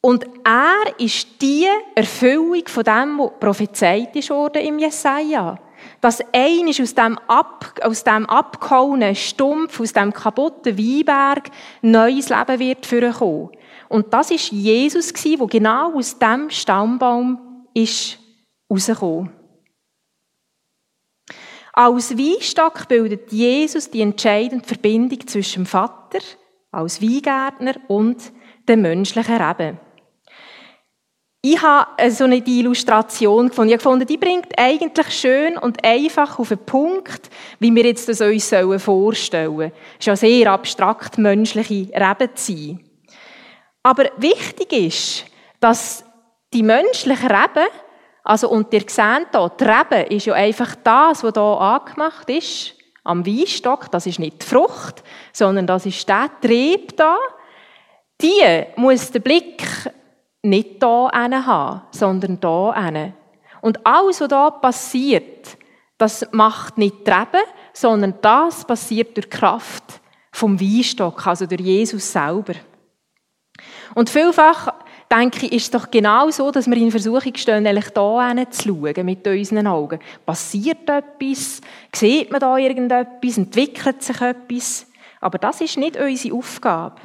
Und 0.00 0.24
er 0.44 0.98
ist 0.98 1.40
die 1.40 1.66
Erfüllung 1.94 2.66
von 2.66 2.84
dem, 2.84 3.18
was 3.18 3.30
prophezeit 3.40 4.14
ist 4.16 4.30
worden 4.30 4.62
im 4.62 4.78
Jesaja. 4.78 5.58
Dass 6.00 6.20
ein 6.32 6.68
aus 6.68 6.94
dem, 6.94 7.18
ab, 7.28 7.80
aus 7.82 8.02
dem 8.02 8.26
abgehauenen 8.26 9.14
Stumpf, 9.14 9.80
aus 9.80 9.92
dem 9.92 10.12
kaputten 10.12 10.76
Weinberg 10.76 11.50
neues 11.82 12.30
Leben 12.30 12.58
wird 12.58 12.84
vorkommen. 12.84 13.50
Und 13.88 14.12
das 14.12 14.32
ist 14.32 14.50
Jesus 14.50 15.12
der 15.12 15.46
genau 15.46 15.94
aus 15.94 16.18
dem 16.18 16.50
Stammbaum 16.50 17.66
ist 17.74 18.18
rausgekommen. 18.70 19.32
Als 21.72 22.18
Weinstock 22.18 22.88
bildet 22.88 23.32
Jesus 23.32 23.90
die 23.90 24.00
entscheidende 24.00 24.66
Verbindung 24.66 25.26
zwischen 25.26 25.62
dem 25.62 25.66
Vater 25.66 26.18
als 26.72 27.00
Weingärtner 27.00 27.76
und 27.86 28.32
dem 28.68 28.82
menschlichen 28.82 29.38
Leben. 29.38 29.78
Ich 31.40 31.62
habe 31.62 32.10
so 32.10 32.24
eine 32.24 32.44
Illustration 32.44 33.48
gefunden. 33.48 33.70
Ich 33.70 33.78
gefunden, 33.78 34.06
die 34.06 34.16
bringt 34.16 34.58
eigentlich 34.58 35.08
schön 35.10 35.56
und 35.56 35.84
einfach 35.84 36.38
auf 36.40 36.48
den 36.48 36.58
Punkt, 36.58 37.30
wie 37.60 37.72
wir 37.72 37.84
jetzt 37.84 38.08
das 38.08 38.20
uns 38.20 38.52
vorstellen 38.82 39.54
sollen. 39.54 39.72
Es 39.92 39.98
ist 40.00 40.06
ja 40.06 40.16
sehr 40.16 40.52
abstrakt, 40.52 41.16
menschliche 41.16 41.88
Reben 41.94 42.34
zu 42.34 42.52
sein. 42.52 42.80
Aber 43.84 44.10
wichtig 44.16 44.72
ist, 44.72 45.26
dass 45.60 46.04
die 46.52 46.64
menschlichen 46.64 47.30
Reben, 47.30 47.68
also, 48.28 48.50
und 48.50 48.70
ihr 48.74 48.82
seht 48.86 49.32
hier, 49.32 49.50
die 49.58 49.64
Rebe 49.64 50.14
ist 50.14 50.26
ja 50.26 50.34
einfach 50.34 50.74
das, 50.84 51.24
was 51.24 51.32
hier 51.32 51.40
angemacht 51.40 52.28
ist, 52.28 52.74
am 53.02 53.24
Weinstock, 53.24 53.90
das 53.90 54.04
ist 54.04 54.18
nicht 54.18 54.42
die 54.42 54.46
Frucht, 54.46 55.02
sondern 55.32 55.66
das 55.66 55.86
ist 55.86 56.06
der 56.06 56.28
Trieb 56.38 56.94
da. 56.98 57.16
Die 58.20 58.66
muss 58.76 59.10
der 59.10 59.20
Blick 59.20 59.64
nicht 60.42 60.82
hier 60.82 61.46
haben, 61.46 61.82
sondern 61.90 62.38
hier 62.38 62.74
Und 63.62 63.86
alles, 63.86 64.20
was 64.20 64.28
hier 64.28 64.50
passiert, 64.60 65.56
das 65.96 66.28
macht 66.30 66.76
nicht 66.76 67.06
die 67.06 67.10
Rebe, 67.10 67.38
sondern 67.72 68.12
das 68.20 68.62
passiert 68.66 69.16
durch 69.16 69.30
die 69.30 69.38
Kraft 69.38 70.02
vom 70.32 70.60
Weinstock, 70.60 71.26
also 71.26 71.46
durch 71.46 71.62
Jesus 71.62 72.12
selber. 72.12 72.56
Und 73.94 74.10
vielfach 74.10 74.74
denke 75.10 75.46
ich, 75.46 75.52
ist 75.52 75.62
es 75.64 75.70
doch 75.70 75.90
genau 75.90 76.30
so, 76.30 76.50
dass 76.50 76.66
wir 76.66 76.76
in 76.76 76.90
Versuchung 76.90 77.34
stehen, 77.34 77.66
eigentlich 77.66 77.92
hier 77.94 78.50
zu 78.50 78.68
schauen, 78.68 79.06
mit 79.06 79.26
unseren 79.26 79.66
Augen. 79.66 80.00
Passiert 80.24 80.88
etwas? 80.88 81.60
Sieht 81.94 82.30
man 82.30 82.40
da 82.40 82.56
irgendetwas? 82.56 83.38
Entwickelt 83.38 84.02
sich 84.02 84.20
etwas? 84.20 84.86
Aber 85.20 85.38
das 85.38 85.60
ist 85.60 85.78
nicht 85.78 85.96
unsere 85.96 86.34
Aufgabe. 86.34 87.00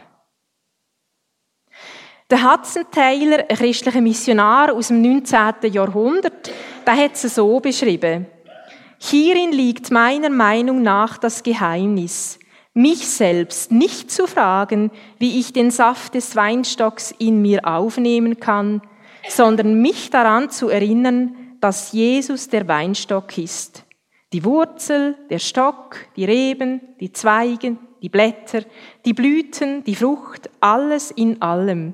Der 2.30 2.52
Hudson 2.52 2.86
Taylor, 2.90 3.46
ein 3.48 3.56
christlicher 3.58 4.02
Missionar 4.02 4.74
aus 4.74 4.88
dem 4.88 5.02
19. 5.02 5.72
Jahrhundert, 5.72 6.52
der 6.86 6.96
hat 6.96 7.14
es 7.14 7.36
so 7.36 7.60
beschrieben. 7.60 8.26
Hierin 8.98 9.52
liegt 9.52 9.92
meiner 9.92 10.30
Meinung 10.30 10.82
nach 10.82 11.18
das 11.18 11.44
Geheimnis, 11.44 12.40
mich 12.74 13.08
selbst 13.08 13.72
nicht 13.72 14.10
zu 14.10 14.28
fragen, 14.28 14.92
wie 15.20 15.40
ich 15.40 15.54
den 15.54 15.72
Saft 15.72 16.16
des 16.16 16.36
Weinstocks 16.36 17.14
in 17.18 17.42
mir 17.42 17.68
aufnehmen 17.68 18.40
kann, 18.40 18.82
sondern 19.30 19.82
mich 19.82 20.10
daran 20.10 20.50
zu 20.50 20.70
erinnern, 20.70 21.36
dass 21.62 21.92
Jesus 21.92 22.50
der 22.50 22.68
Weinstock 22.68 23.38
ist. 23.38 23.86
Die 24.34 24.44
Wurzel, 24.44 25.16
der 25.30 25.40
Stock, 25.40 25.98
die 26.16 26.26
Reben, 26.26 26.82
die 27.00 27.14
Zweige, 27.14 27.78
die 28.02 28.10
Blätter, 28.10 28.64
die 29.06 29.14
Blüten, 29.14 29.84
die 29.84 29.96
Frucht, 29.96 30.50
alles 30.60 31.12
in 31.12 31.42
allem. 31.42 31.94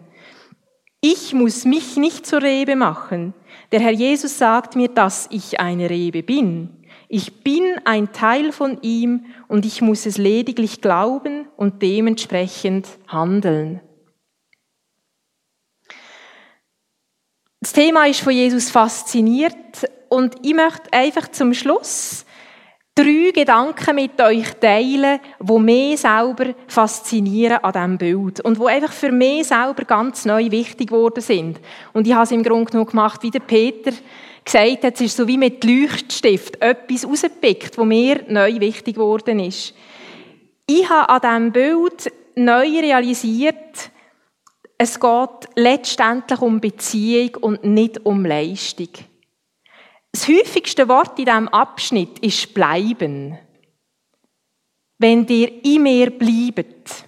Ich 1.02 1.34
muss 1.34 1.66
mich 1.66 1.98
nicht 1.98 2.26
zur 2.26 2.42
Rebe 2.42 2.76
machen. 2.76 3.34
Der 3.72 3.80
Herr 3.80 3.92
Jesus 3.92 4.38
sagt 4.38 4.76
mir, 4.76 4.88
dass 4.88 5.28
ich 5.32 5.60
eine 5.60 5.90
Rebe 5.90 6.24
bin. 6.24 6.79
Ich 7.12 7.44
bin 7.44 7.64
ein 7.86 8.14
Teil 8.14 8.52
von 8.52 8.84
ihm 8.84 9.26
und 9.48 9.66
ich 9.66 9.82
muss 9.82 10.06
es 10.06 10.20
lediglich 10.20 10.80
glauben 10.80 11.48
und 11.58 11.82
dementsprechend 11.82 12.88
handeln. 13.08 13.82
Das 17.62 17.74
Thema 17.74 18.06
ist 18.06 18.22
von 18.22 18.32
Jesus 18.32 18.70
fasziniert 18.70 19.90
und 20.08 20.36
ich 20.44 20.54
möchte 20.54 20.94
einfach 20.94 21.30
zum 21.32 21.56
Schluss 21.56 22.26
drei 22.94 23.32
Gedanken 23.34 23.96
mit 23.96 24.22
euch 24.22 24.54
teilen, 24.60 25.20
die 25.40 25.60
mich 25.60 26.02
selber 26.02 26.54
faszinieren 26.68 27.58
an 27.64 27.74
diesem 27.74 27.98
Bild 27.98 28.42
und 28.42 28.60
die 28.60 28.66
einfach 28.68 28.92
für 28.92 29.12
mich 29.12 29.48
selber 29.48 29.84
ganz 29.84 30.26
neu 30.26 30.52
wichtig 30.52 30.90
geworden 30.90 31.22
sind. 31.22 31.60
Und 31.92 32.06
ich 32.06 32.14
habe 32.14 32.26
es 32.26 32.32
im 32.32 32.44
Grunde 32.44 32.70
genommen 32.70 32.90
gemacht, 32.90 33.24
wie 33.24 33.32
der 33.32 33.40
Peter 33.40 33.94
gesagt 34.46 34.84
hat, 34.84 34.96
es 34.96 35.02
ist 35.02 35.18
so 35.18 35.28
wie 35.28 35.38
mit 35.38 35.64
Leuchtstift 35.64 36.62
etwas 36.62 37.06
rausgepickt, 37.06 37.78
was 37.78 37.86
mir 37.86 38.24
neu 38.28 38.60
wichtig 38.60 38.96
geworden 38.96 39.40
ist. 39.40 39.74
Ich 40.66 40.90
habe 40.90 41.10
an 41.10 41.52
diesem 41.52 41.52
Bild 41.52 42.12
neu 42.36 42.80
realisiert, 42.80 43.92
es 44.78 45.00
geht 45.00 45.50
letztendlich 45.56 46.42
um 46.42 46.62
Beziehung 46.62 47.36
und 47.42 47.64
nicht 47.66 48.06
um 48.06 48.26
Leistung. 48.26 48.88
Das 50.12 50.28
häufigste 50.28 50.88
Wort 50.88 51.20
in 51.20 51.26
diesem 51.26 51.48
Abschnitt 51.50 52.20
ist 52.20 52.54
bleiben. 52.54 53.38
Wenn 54.98 55.26
dir 55.26 55.64
in 55.64 55.84
mir 55.84 56.10
bleibt. 56.12 57.06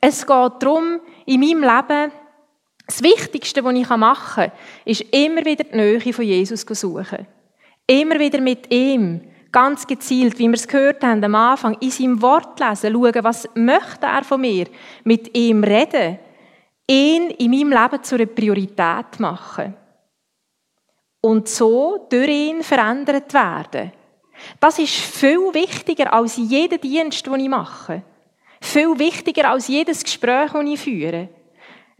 Es 0.00 0.20
geht 0.26 0.52
darum, 0.60 1.00
in 1.26 1.40
meinem 1.40 1.62
Leben, 1.62 2.12
das 2.90 3.02
Wichtigste, 3.02 3.62
was 3.62 3.74
ich 3.74 3.88
machen 3.88 4.50
kann, 4.50 4.52
ist 4.84 5.02
immer 5.12 5.44
wieder 5.44 5.64
die 5.64 5.76
Nähe 5.76 6.12
von 6.12 6.24
Jesus 6.24 6.66
zu 6.66 6.74
suchen. 6.74 7.26
Immer 7.86 8.18
wieder 8.18 8.40
mit 8.40 8.72
ihm, 8.72 9.20
ganz 9.52 9.86
gezielt, 9.86 10.38
wie 10.38 10.48
wir 10.48 10.54
es 10.54 10.66
gehört 10.66 11.02
haben 11.02 11.22
am 11.24 11.34
Anfang, 11.34 11.76
in 11.80 11.90
seinem 11.90 12.20
Wort 12.22 12.58
lesen, 12.60 12.92
schauen, 12.92 13.24
was 13.24 13.48
möchte 13.54 14.06
er 14.06 14.24
von 14.24 14.40
mir, 14.40 14.66
mit 15.04 15.36
ihm 15.36 15.62
reden, 15.64 16.18
ihn 16.88 17.30
in 17.30 17.50
meinem 17.50 17.70
Leben 17.70 18.02
zu 18.02 18.16
einer 18.16 18.26
Priorität 18.26 19.18
machen 19.18 19.74
und 21.20 21.48
so 21.48 22.06
durch 22.10 22.28
ihn 22.28 22.62
verändert 22.62 23.32
werden. 23.34 23.92
Das 24.58 24.78
ist 24.78 24.94
viel 24.94 25.52
wichtiger 25.52 26.12
als 26.12 26.36
jeder 26.36 26.78
Dienst, 26.78 27.26
den 27.26 27.40
ich 27.40 27.48
mache. 27.48 28.02
Viel 28.60 28.98
wichtiger 28.98 29.50
als 29.50 29.68
jedes 29.68 30.02
Gespräch, 30.02 30.52
das 30.52 30.64
ich 30.64 30.80
führe. 30.80 31.28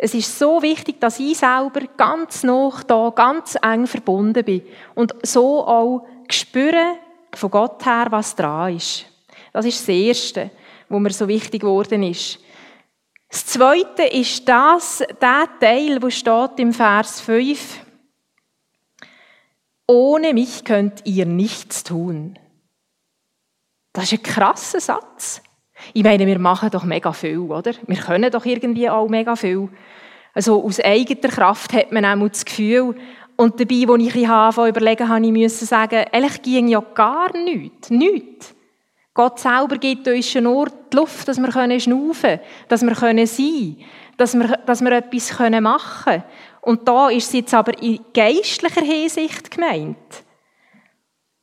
Es 0.02 0.14
ist 0.14 0.38
so 0.38 0.62
wichtig, 0.62 0.98
dass 0.98 1.20
ich 1.20 1.36
selber 1.36 1.82
ganz 1.98 2.42
noch 2.42 2.82
da, 2.82 3.12
ganz 3.14 3.58
eng 3.60 3.86
verbunden 3.86 4.42
bin 4.42 4.62
und 4.94 5.14
so 5.22 5.66
auch 5.66 6.06
spüre 6.30 6.96
von 7.34 7.50
Gott 7.50 7.84
her, 7.84 8.06
was 8.08 8.34
dran 8.34 8.76
ist. 8.76 9.04
Das 9.52 9.66
ist 9.66 9.80
das 9.80 9.88
Erste, 9.88 10.50
wo 10.88 10.98
mir 10.98 11.10
so 11.10 11.28
wichtig 11.28 11.60
geworden 11.60 12.02
ist. 12.02 12.38
Das 13.28 13.44
Zweite 13.44 14.04
ist 14.04 14.48
das, 14.48 15.04
der 15.20 15.48
Teil, 15.60 16.02
wo 16.02 16.08
steht 16.08 16.58
im 16.58 16.72
Vers 16.72 17.20
5 17.20 17.80
ohne 19.86 20.32
mich 20.34 20.64
könnt 20.64 21.04
ihr 21.04 21.26
nichts 21.26 21.82
tun. 21.82 22.38
Das 23.92 24.04
ist 24.04 24.12
ein 24.12 24.22
krasser 24.22 24.80
Satz. 24.80 25.42
Ich 25.92 26.04
meine, 26.04 26.26
wir 26.26 26.38
machen 26.38 26.70
doch 26.70 26.84
mega 26.84 27.12
viel, 27.12 27.38
oder? 27.38 27.72
Wir 27.86 27.96
können 27.96 28.30
doch 28.30 28.44
irgendwie 28.44 28.88
auch 28.88 29.08
mega 29.08 29.36
viel. 29.36 29.68
Also 30.34 30.62
aus 30.64 30.80
eigener 30.80 31.28
Kraft 31.28 31.72
hat 31.72 31.92
man 31.92 32.04
auch 32.04 32.28
das 32.28 32.44
Gefühl, 32.44 32.94
und 33.40 33.58
dabei, 33.58 33.86
als 33.88 34.02
ich 34.02 34.12
bisschen 34.12 34.68
überlegen 34.68 35.08
habe, 35.08 35.24
ich 35.24 35.32
müssen 35.32 35.66
sagen, 35.66 36.04
eigentlich 36.12 36.42
ging 36.42 36.68
ja 36.68 36.80
gar 36.80 37.34
nichts. 37.34 37.88
Nichts. 37.88 38.54
Gott 39.14 39.38
selber 39.38 39.78
gibt 39.78 40.06
uns 40.06 40.34
nur 40.34 40.66
die 40.92 40.96
Luft, 40.96 41.26
dass 41.26 41.38
wir 41.38 41.50
schnaufen 41.80 42.20
können, 42.20 42.40
dass 42.68 42.82
wir 42.82 42.94
sein 42.94 43.16
können, 43.16 43.76
dass 44.18 44.34
wir, 44.34 44.58
dass 44.66 44.82
wir 44.82 44.92
etwas 44.92 45.40
machen 45.62 46.04
können. 46.04 46.24
Und 46.60 46.86
da 46.86 47.08
ist 47.08 47.28
es 47.28 47.32
jetzt 47.32 47.54
aber 47.54 47.82
in 47.82 48.00
geistlicher 48.12 48.82
Hinsicht 48.82 49.50
gemeint. 49.50 49.96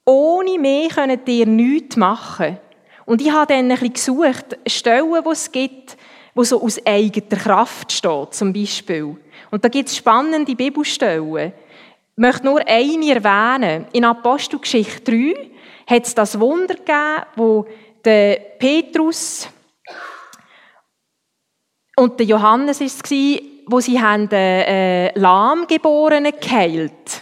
Ohne 0.06 0.60
mich 0.60 0.90
könnt 0.90 1.28
ihr 1.28 1.48
nichts 1.48 1.98
machen. 1.98 2.60
Und 3.08 3.22
ich 3.22 3.32
habe 3.32 3.54
dann 3.54 3.72
ein 3.72 3.78
bisschen 3.80 3.94
gesucht, 3.94 4.58
Stellen, 4.68 5.24
die 5.24 5.30
es 5.30 5.50
gibt, 5.50 5.96
wo 6.36 6.44
so 6.44 6.62
aus 6.62 6.86
eigener 6.86 7.38
Kraft 7.38 7.94
steht, 7.94 8.34
zum 8.34 8.52
Beispiel. 8.52 9.16
Und 9.50 9.64
da 9.64 9.70
gibt 9.70 9.88
es 9.88 9.96
spannende 9.96 10.54
Bibelstellen. 10.54 11.54
Ich 11.54 11.54
möchte 12.18 12.46
nur 12.46 12.60
eine 12.68 13.16
erwähnen. 13.16 13.86
In 13.94 14.04
Apostelgeschichte 14.04 15.10
3 15.10 15.50
hat 15.88 16.06
es 16.06 16.16
das 16.16 16.38
Wunder 16.38 16.76
gegeben, 16.76 17.24
wo 17.38 17.66
der 18.04 18.36
Petrus 18.60 19.48
und 21.96 22.20
der 22.20 22.26
Johannes 22.26 22.82
es 22.82 23.00
wo 23.68 23.80
sie 23.80 24.02
haben 24.02 24.28
den 24.28 24.38
äh, 24.38 25.18
Lahmgeborenen 25.18 26.34
geheilt. 26.42 27.22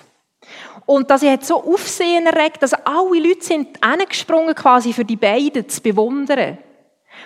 Und 0.86 1.10
das 1.10 1.24
hat 1.24 1.44
so 1.46 1.64
Aufsehen 1.64 2.28
erregt, 2.28 2.62
dass 2.62 2.74
alle 2.74 3.20
Leute 3.20 3.44
sind 3.44 3.84
angesprungen 3.84 4.54
quasi 4.54 4.94
für 4.94 5.06
die 5.06 5.16
beiden 5.16 5.68
zu 5.68 5.82
bewundern. 5.82 6.58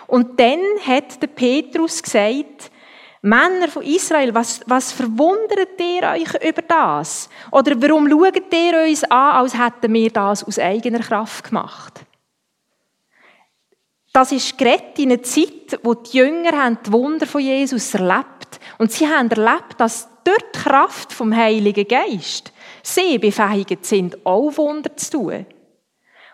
Und 0.08 0.40
dann 0.40 0.62
hat 0.86 1.22
der 1.22 1.28
Petrus 1.28 2.02
gesagt, 2.02 2.72
Männer 3.22 3.68
von 3.68 3.84
Israel, 3.84 4.34
was, 4.34 4.62
was 4.66 4.94
verwundert 4.94 5.80
ihr 5.80 6.04
euch 6.10 6.34
über 6.42 6.62
das? 6.62 7.30
Oder 7.52 7.82
warum 7.82 8.10
schaut 8.10 8.54
ihr 8.54 8.84
uns 8.88 9.04
an, 9.04 9.36
als 9.36 9.58
hätten 9.58 9.94
wir 9.94 10.10
das 10.10 10.44
aus 10.44 10.58
eigener 10.58 11.00
Kraft 11.00 11.50
gemacht? 11.50 12.06
Das 14.14 14.32
ist 14.32 14.58
gerät 14.58 14.98
in 14.98 15.12
einer 15.12 15.22
Zeit, 15.22 15.80
wo 15.84 15.94
die 15.94 16.18
Jünger 16.18 16.52
haben 16.54 16.80
die 16.84 16.92
Wunder 16.92 17.28
von 17.28 17.42
Jesus 17.42 17.94
erlebt 17.94 18.60
Und 18.78 18.92
sie 18.92 19.08
haben 19.08 19.30
erlebt, 19.30 19.76
dass 19.78 20.08
durch 20.24 20.52
die 20.56 20.60
Kraft 20.60 21.14
vom 21.14 21.36
Heiligen 21.36 21.88
Geist 21.88 22.52
sie 22.84 23.18
befähigt 23.18 23.86
sind, 23.86 24.26
auch 24.26 24.56
Wunder 24.58 24.96
zu 24.96 25.12
tun. 25.12 25.46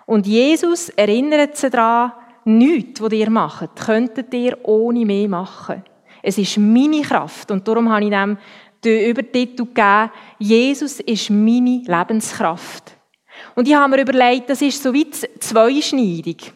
Und 0.05 0.27
Jesus 0.27 0.89
erinnert 0.89 1.57
sie 1.57 1.69
daran, 1.69 2.13
nichts, 2.45 3.01
was 3.01 3.11
ihr 3.11 3.29
macht, 3.29 3.75
könntet 3.75 4.33
ihr 4.33 4.57
ohne 4.63 5.05
mehr 5.05 5.27
machen. 5.27 5.83
Es 6.21 6.37
ist 6.37 6.57
meine 6.57 7.01
Kraft. 7.01 7.51
Und 7.51 7.67
darum 7.67 7.91
habe 7.91 8.05
ich 8.05 8.11
dem 8.11 8.37
den 8.85 9.09
Übertitel 9.09 9.65
gegeben, 9.65 10.11
Jesus 10.37 10.99
ist 10.99 11.29
meine 11.29 11.81
Lebenskraft. 11.85 12.95
Und 13.55 13.67
ich 13.67 13.75
habe 13.75 13.95
mir 13.95 14.01
überlegt, 14.01 14.49
das 14.49 14.61
ist 14.61 14.81
so 14.81 14.93
wie 14.93 15.09
zweischneidig. 15.09 16.53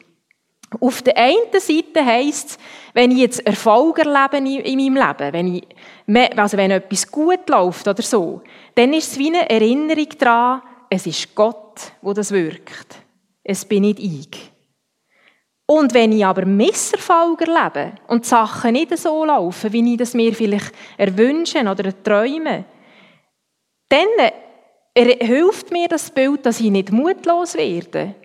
Auf 0.80 1.02
der 1.02 1.18
einen 1.18 1.60
Seite 1.60 2.06
heisst 2.06 2.52
es, 2.52 2.58
wenn 2.94 3.12
ich 3.12 3.18
jetzt 3.18 3.46
Erfolg 3.46 4.00
erlebe 4.00 4.38
in 4.38 4.78
meinem 4.78 4.96
Leben, 4.96 5.34
wenn, 5.34 5.56
ich, 5.56 6.38
also 6.38 6.58
wenn 6.58 6.72
etwas 6.72 7.10
gut 7.10 7.50
läuft 7.50 7.88
oder 7.88 8.04
so, 8.04 8.42
dann 8.76 8.94
ist 8.94 9.14
es 9.14 9.18
wie 9.18 9.30
eine 9.30 9.50
Erinnerung 9.50 10.10
daran, 10.18 10.62
es 10.90 11.08
ist 11.08 11.34
Gott, 11.34 11.92
wo 12.02 12.14
das 12.14 12.32
wirkt. 12.32 12.98
Es 13.44 13.66
bin 13.66 13.82
nicht 13.82 14.00
ich. 14.00 14.52
Und 15.66 15.94
wenn 15.94 16.12
ich 16.12 16.26
aber 16.26 16.46
Misserfolg 16.46 17.42
erlebe 17.42 17.94
und 18.08 18.26
die 18.26 18.28
Sachen 18.30 18.72
nicht 18.72 18.96
so 18.98 19.24
laufen, 19.24 19.72
wie 19.72 19.92
ich 19.92 19.98
das 19.98 20.16
mir 20.16 20.34
vielleicht 20.34 20.74
erwünsche 20.98 21.60
oder 21.60 22.04
träume, 22.04 22.66
dann 23.88 24.08
hilft 24.96 25.72
mir 25.72 25.88
das 25.88 26.10
Bild, 26.10 26.46
dass 26.46 26.60
ich 26.60 26.72
nicht 26.72 26.92
mutlos 26.92 27.56
werde. 27.56 28.16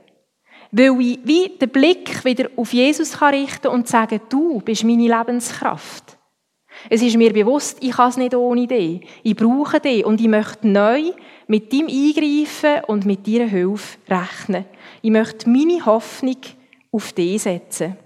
Weil 0.76 1.00
ich 1.00 1.20
wie 1.22 1.50
den 1.50 1.68
Blick 1.68 2.24
wieder 2.24 2.50
auf 2.56 2.72
Jesus 2.72 3.18
kann 3.18 3.32
richten 3.32 3.68
und 3.68 3.86
sagen, 3.86 4.20
du 4.28 4.60
bist 4.60 4.82
meine 4.82 5.06
Lebenskraft. 5.06 6.18
Es 6.90 7.00
ist 7.00 7.16
mir 7.16 7.32
bewusst, 7.32 7.78
ich 7.80 7.92
kann 7.92 8.08
es 8.08 8.16
nicht 8.16 8.34
ohne 8.34 8.66
dich. 8.66 9.06
Ich 9.22 9.36
brauche 9.36 9.78
dich 9.78 10.04
und 10.04 10.20
ich 10.20 10.26
möchte 10.26 10.66
neu 10.66 11.12
mit 11.46 11.72
deinem 11.72 11.86
Eingreifen 11.86 12.84
und 12.88 13.06
mit 13.06 13.24
deiner 13.24 13.46
Hilfe 13.46 13.98
rechnen. 14.08 14.64
Ich 15.00 15.12
möchte 15.12 15.48
meine 15.48 15.86
Hoffnung 15.86 16.38
auf 16.90 17.12
die 17.12 17.38
setzen. 17.38 17.96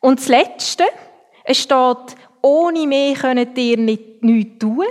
Und 0.00 0.18
das 0.18 0.26
Letzte, 0.26 0.84
es 1.44 1.58
steht, 1.58 2.16
ohne 2.42 2.84
mich 2.88 3.20
könnt 3.20 3.56
ihr 3.56 3.76
nicht, 3.76 4.24
nichts 4.24 4.58
tun, 4.58 4.86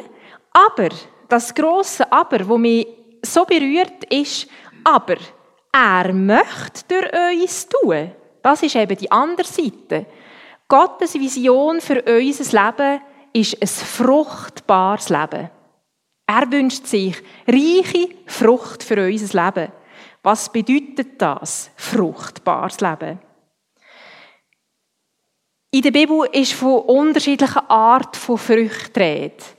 aber 0.54 0.90
das 1.28 1.54
große 1.54 2.10
Aber, 2.10 2.48
wo 2.48 2.58
mich 2.58 2.88
so 3.22 3.44
berührt 3.44 4.06
ist, 4.10 4.48
aber 4.86 5.18
er 5.78 6.14
möchte 6.14 6.84
durch 6.88 7.42
uns 7.42 7.70
tun. 7.70 8.12
Das 8.42 8.64
ist 8.64 8.76
eben 8.76 8.98
die 8.98 9.12
andere 9.12 9.48
Seite. 9.48 10.06
Gottes 10.68 11.14
Vision 11.14 11.80
für 11.82 12.02
unser 12.02 12.62
Leben 12.66 13.02
ist 13.34 13.62
ein 13.62 13.68
fruchtbares 13.68 15.10
Leben. 15.10 15.50
Er 16.26 16.52
wünscht 16.52 16.86
sich 16.88 17.16
reiche 17.48 18.10
Frucht 18.26 18.84
für 18.84 19.06
unser 19.06 19.46
Leben. 19.46 19.72
Was 20.24 20.52
bedeutet 20.52 21.22
das? 21.22 21.70
Fruchtbares 21.76 22.82
Leben. 22.82 23.20
In 25.72 25.82
der 25.82 25.92
Bibel 25.92 26.28
ist 26.32 26.54
von 26.54 26.82
unterschiedlichen 26.82 27.70
Arten 27.70 28.20
von 28.20 28.38
Früchten 28.38 29.00
rede. 29.00 29.57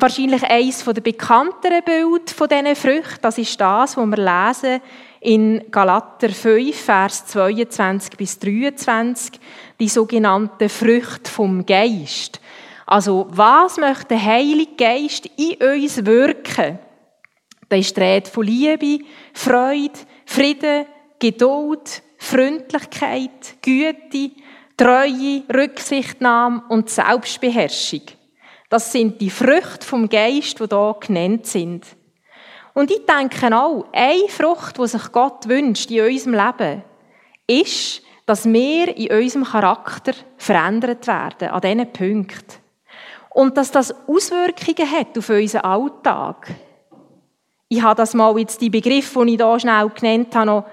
Wahrscheinlich 0.00 0.44
eines 0.44 0.84
der 0.84 1.00
bekannteren 1.00 1.82
Bilder 1.84 2.32
von 2.32 2.48
diesen 2.48 2.76
Früchten, 2.76 3.18
das 3.20 3.36
ist 3.36 3.60
das, 3.60 3.96
was 3.96 4.06
wir 4.06 4.16
lesen 4.16 4.80
in 5.20 5.64
Galater 5.72 6.28
5, 6.28 6.76
Vers 6.76 7.26
22 7.26 8.16
bis 8.16 8.38
23, 8.38 9.40
die 9.80 9.88
sogenannten 9.88 10.68
Früchte 10.68 11.28
vom 11.28 11.66
Geist. 11.66 12.40
Also, 12.86 13.26
was 13.30 13.76
möchte 13.76 14.10
der 14.10 14.24
Heilige 14.24 14.76
Geist 14.76 15.28
in 15.36 15.56
uns 15.68 16.06
wirken? 16.06 16.78
Da 17.68 17.74
ist 17.74 17.96
die 17.96 18.00
Rede 18.00 18.30
von 18.30 18.46
Liebe, 18.46 19.04
Freude, 19.34 19.98
Frieden, 20.26 20.86
Geduld, 21.18 22.04
Freundlichkeit, 22.18 23.56
Güte, 23.60 24.30
Treue, 24.76 25.42
Rücksichtnahme 25.52 26.62
und 26.68 26.88
Selbstbeherrschung. 26.88 28.02
Das 28.68 28.92
sind 28.92 29.20
die 29.20 29.30
Früchte 29.30 29.86
vom 29.86 30.08
Geist, 30.08 30.60
die 30.60 30.66
hier 30.68 30.96
genannt 31.00 31.46
sind. 31.46 31.86
Und 32.74 32.90
ich 32.90 33.04
denke 33.06 33.56
auch, 33.56 33.86
eine 33.92 34.28
Frucht, 34.28 34.78
die 34.78 34.86
sich 34.86 35.10
Gott 35.10 35.48
wünscht 35.48 35.90
in 35.90 36.04
unserem 36.04 36.34
Leben, 36.34 36.82
ist, 37.46 38.02
dass 38.26 38.44
wir 38.44 38.94
in 38.96 39.10
unserem 39.10 39.44
Charakter 39.44 40.12
verändert 40.36 41.06
werden, 41.06 41.48
an 41.48 41.60
diesen 41.62 41.92
Punkten. 41.92 42.62
Und 43.30 43.56
dass 43.56 43.70
das 43.70 43.94
Auswirkungen 44.06 44.90
hat 44.90 45.16
auf 45.16 45.28
unseren 45.30 45.62
Alltag. 45.62 46.54
Ich 47.68 47.82
habe 47.82 47.96
das 47.96 48.14
mal 48.14 48.38
jetzt 48.38 48.60
die 48.60 48.70
Begriff, 48.70 49.14
den 49.14 49.28
ich 49.28 49.36
hier 49.36 49.60
schnell 49.60 49.88
genannt 49.88 50.34
habe, 50.34 50.46
noch 50.46 50.64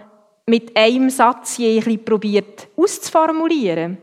mit 0.46 0.76
einem 0.76 1.10
Satz 1.10 1.58
je 1.58 1.82
ein 1.82 2.06
probiert 2.06 2.68
auszuformulieren. 2.76 3.98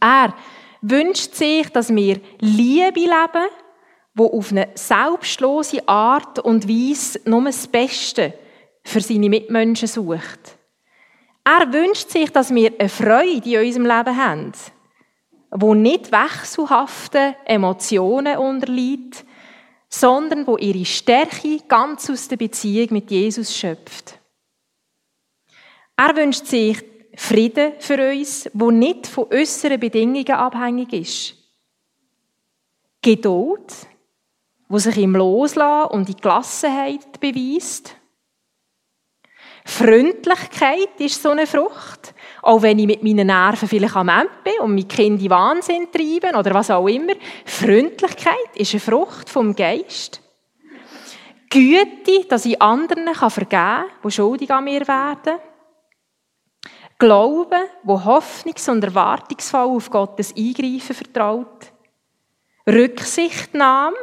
Er 0.00 0.34
wünscht 0.82 1.34
sich, 1.34 1.68
dass 1.70 1.94
wir 1.94 2.20
Liebe 2.40 3.00
leben, 3.00 3.48
wo 4.14 4.26
auf 4.26 4.50
eine 4.50 4.68
selbstlose 4.74 5.88
Art 5.88 6.38
und 6.38 6.68
Weise 6.68 7.20
nur 7.24 7.44
das 7.44 7.66
Beste 7.66 8.34
für 8.84 9.00
seine 9.00 9.30
Mitmenschen 9.30 9.88
sucht. 9.88 10.58
Er 11.44 11.72
wünscht 11.72 12.10
sich, 12.10 12.30
dass 12.30 12.54
wir 12.54 12.72
eine 12.78 12.88
Freude 12.88 13.50
in 13.50 13.66
unserem 13.66 13.86
Leben 13.86 14.16
haben, 14.16 14.52
wo 15.50 15.74
nicht 15.74 16.12
wechselhaften 16.12 17.34
Emotionen 17.46 18.36
unterliegt, 18.38 19.24
sondern 19.88 20.46
wo 20.46 20.56
ihre 20.56 20.84
Stärke 20.84 21.58
ganz 21.68 22.08
aus 22.10 22.28
der 22.28 22.36
Beziehung 22.36 22.88
mit 22.92 23.10
Jesus 23.10 23.56
schöpft. 23.56 24.18
Er 25.96 26.16
wünscht 26.16 26.46
sich 26.46 26.82
Frieden 27.14 27.72
für 27.78 28.10
uns, 28.10 28.50
wo 28.54 28.70
nicht 28.70 29.06
von 29.06 29.26
äußeren 29.30 29.78
Bedingungen 29.78 30.30
abhängig 30.30 30.92
ist. 30.92 31.34
Geduld, 33.02 33.72
wo 34.68 34.78
sich 34.78 34.96
im 34.98 35.14
Loslassen 35.14 35.90
und 35.90 36.08
in 36.08 36.16
Gelassenheit 36.16 37.20
beweist. 37.20 37.96
Freundlichkeit 39.64 40.98
ist 40.98 41.22
so 41.22 41.30
eine 41.30 41.46
Frucht. 41.46 42.14
Auch 42.42 42.62
wenn 42.62 42.78
ich 42.78 42.86
mit 42.86 43.02
meinen 43.02 43.28
Nerven 43.28 43.68
vielleicht 43.68 43.94
am 43.94 44.08
Ende 44.08 44.30
bin 44.42 44.58
und 44.60 44.74
mein 44.74 44.88
Kind 44.88 45.22
in 45.22 45.30
Wahnsinn 45.30 45.88
treiben 45.92 46.36
oder 46.36 46.54
was 46.54 46.70
auch 46.70 46.88
immer. 46.88 47.14
Freundlichkeit 47.44 48.56
ist 48.56 48.72
eine 48.72 48.80
Frucht 48.80 49.28
vom 49.28 49.54
Geist. 49.54 50.20
Güte, 51.48 52.26
dass 52.28 52.46
ich 52.46 52.60
anderen 52.60 53.14
vergeben 53.14 53.50
kann, 53.50 53.84
die 54.04 54.10
schuldig 54.10 54.50
an 54.50 54.64
mir 54.64 54.88
werden. 54.88 55.38
Glauben, 57.02 57.64
wo 57.82 57.98
hoffnungs- 57.98 58.70
und 58.70 58.84
erwartungsvoll 58.84 59.76
auf 59.76 59.90
Gottes 59.90 60.32
Eingreifen 60.36 60.94
vertraut. 60.94 61.72
Rücksichtnahme, 62.64 63.96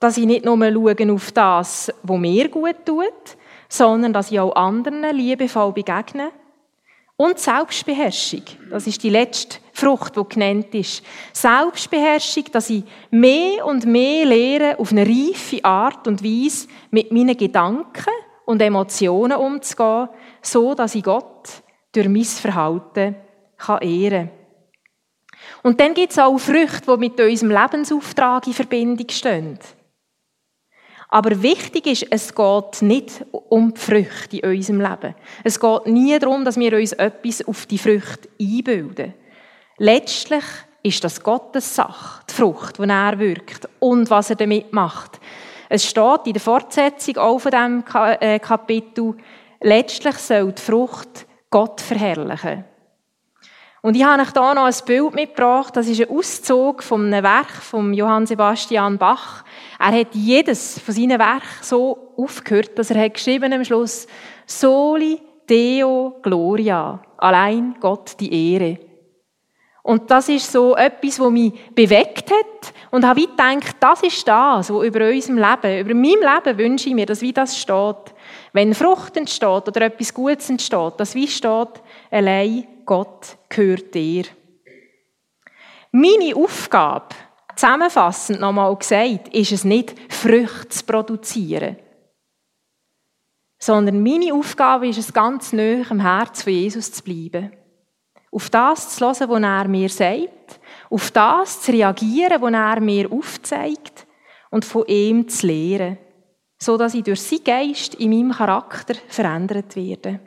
dass 0.00 0.16
ich 0.16 0.24
nicht 0.24 0.46
nur 0.46 0.56
schaue 0.56 1.12
auf 1.12 1.32
das, 1.32 1.92
was 2.02 2.18
mir 2.18 2.48
gut 2.48 2.76
tut, 2.86 3.36
sondern 3.68 4.14
dass 4.14 4.30
ich 4.30 4.40
auch 4.40 4.56
anderen 4.56 5.04
liebevoll 5.14 5.70
begegne. 5.74 6.30
Und 7.18 7.38
Selbstbeherrschung, 7.38 8.44
das 8.70 8.86
ist 8.86 9.02
die 9.02 9.10
letzte 9.10 9.58
Frucht, 9.74 10.16
die 10.16 10.24
genannt 10.26 10.74
ist. 10.74 11.04
Selbstbeherrschung, 11.34 12.44
dass 12.52 12.70
ich 12.70 12.84
mehr 13.10 13.66
und 13.66 13.84
mehr 13.84 14.24
lehre, 14.24 14.78
auf 14.78 14.92
eine 14.92 15.06
reife 15.06 15.62
Art 15.62 16.08
und 16.08 16.24
Weise 16.24 16.68
mit 16.90 17.12
meinen 17.12 17.36
Gedanken 17.36 18.14
und 18.46 18.62
Emotionen 18.62 19.36
umzugehen, 19.36 20.08
so 20.40 20.72
dass 20.74 20.94
ich 20.94 21.04
Gott 21.04 21.65
durch 21.96 22.08
mein 22.08 22.24
Verhalten 22.24 23.16
kann 23.56 23.82
ehren. 23.82 24.30
Und 25.62 25.80
dann 25.80 25.94
gibt 25.94 26.12
es 26.12 26.18
auch 26.18 26.38
Früchte, 26.38 26.92
die 26.92 26.98
mit 26.98 27.20
unserem 27.20 27.50
Lebensauftrag 27.50 28.46
in 28.46 28.52
Verbindung 28.52 29.08
stehen. 29.10 29.58
Aber 31.08 31.42
wichtig 31.42 31.86
ist, 31.86 32.06
es 32.10 32.34
geht 32.34 32.82
nicht 32.82 33.24
um 33.30 33.72
die 33.72 33.80
Früchte 33.80 34.38
in 34.38 34.56
unserem 34.56 34.80
Leben. 34.80 35.14
Es 35.44 35.58
geht 35.60 35.86
nie 35.86 36.18
darum, 36.18 36.44
dass 36.44 36.58
wir 36.58 36.72
uns 36.76 36.92
etwas 36.92 37.46
auf 37.46 37.66
die 37.66 37.78
Früchte 37.78 38.28
einbilden. 38.40 39.14
Letztlich 39.78 40.44
ist 40.82 41.04
das 41.04 41.22
Gottes 41.22 41.74
Sache, 41.74 42.24
die 42.28 42.34
Frucht, 42.34 42.78
die 42.78 42.88
er 42.88 43.18
wirkt 43.18 43.68
und 43.78 44.10
was 44.10 44.30
er 44.30 44.36
damit 44.36 44.72
macht. 44.72 45.20
Es 45.68 45.84
steht 45.86 46.26
in 46.26 46.32
der 46.32 46.42
Fortsetzung 46.42 47.16
auch 47.18 47.38
von 47.38 47.50
diesem 47.50 47.84
äh, 48.20 48.38
Kapitel, 48.38 49.16
letztlich 49.60 50.16
soll 50.16 50.52
die 50.52 50.62
Frucht 50.62 51.25
Gott 51.50 51.80
verherrlichen. 51.80 52.64
Und 53.82 53.94
ich 53.94 54.02
habe 54.02 54.20
euch 54.20 54.32
hier 54.32 54.54
noch 54.54 54.64
ein 54.64 54.74
Bild 54.84 55.14
mitgebracht. 55.14 55.76
Das 55.76 55.86
ist 55.86 56.00
ein 56.00 56.10
Auszug 56.10 56.82
von 56.82 57.06
einem 57.06 57.22
Werk 57.22 57.50
von 57.50 57.94
Johann 57.94 58.26
Sebastian 58.26 58.98
Bach. 58.98 59.44
Er 59.78 60.00
hat 60.00 60.12
jedes 60.12 60.80
von 60.80 60.92
seinen 60.92 61.20
Werken 61.20 61.62
so 61.62 62.12
aufgehört, 62.16 62.76
dass 62.76 62.90
er 62.90 63.04
hat 63.04 63.14
geschrieben 63.14 63.52
am 63.52 63.64
Schluss, 63.64 64.08
Soli 64.44 65.20
Deo 65.48 66.18
Gloria. 66.20 67.00
Allein 67.16 67.76
Gott 67.78 68.18
die 68.18 68.54
Ehre. 68.54 68.78
Und 69.84 70.10
das 70.10 70.28
ist 70.30 70.50
so 70.50 70.74
etwas, 70.74 71.20
was 71.20 71.30
mich 71.30 71.52
bewegt 71.72 72.32
hat 72.32 72.74
und 72.90 73.06
habe 73.06 73.20
gedacht, 73.20 73.76
das 73.78 74.02
ist 74.02 74.26
das, 74.26 74.68
was 74.68 74.84
über 74.84 75.08
unserem 75.08 75.38
Leben, 75.38 75.78
über 75.78 75.94
meinem 75.94 76.34
Leben 76.34 76.58
wünsche 76.58 76.88
ich 76.88 76.94
mir, 76.96 77.06
dass 77.06 77.22
wie 77.22 77.32
das 77.32 77.56
steht. 77.56 78.12
Wenn 78.56 78.72
Frucht 78.72 79.18
entsteht 79.18 79.68
oder 79.68 79.82
etwas 79.82 80.14
Gutes 80.14 80.48
entsteht, 80.48 80.94
dass 80.96 81.14
wie 81.14 81.28
steht, 81.28 81.82
allein 82.10 82.66
Gott 82.86 83.36
gehört 83.50 83.94
dir. 83.94 84.24
Meine 85.92 86.34
Aufgabe, 86.34 87.14
zusammenfassend 87.54 88.40
nochmal 88.40 88.74
gesagt, 88.74 89.28
ist 89.34 89.52
es 89.52 89.64
nicht, 89.64 89.94
Früchte 90.10 90.70
zu 90.70 90.84
produzieren. 90.86 91.76
Sondern 93.58 94.02
meine 94.02 94.32
Aufgabe 94.32 94.88
ist 94.88 95.00
es, 95.00 95.12
ganz 95.12 95.52
nah 95.52 95.82
am 95.90 96.00
Herz 96.00 96.42
von 96.42 96.54
Jesus 96.54 96.90
zu 96.90 97.04
bleiben. 97.04 97.52
Auf 98.32 98.48
das 98.48 98.96
zu 98.96 99.04
hören, 99.04 99.28
was 99.28 99.42
er 99.42 99.68
mir 99.68 99.90
sagt, 99.90 100.60
auf 100.88 101.10
das 101.10 101.60
zu 101.60 101.72
reagieren, 101.72 102.40
was 102.40 102.54
er 102.54 102.80
mir 102.80 103.12
aufzeigt 103.12 104.06
und 104.48 104.64
von 104.64 104.86
ihm 104.86 105.28
zu 105.28 105.46
lehren 105.46 105.98
so 106.58 106.76
dass 106.76 106.94
ich 106.94 107.04
durch 107.04 107.20
seinen 107.20 107.44
Geist 107.44 107.94
in 107.94 108.10
meinem 108.10 108.32
Charakter 108.32 108.94
verändert 109.08 109.76
werde. 109.76 110.20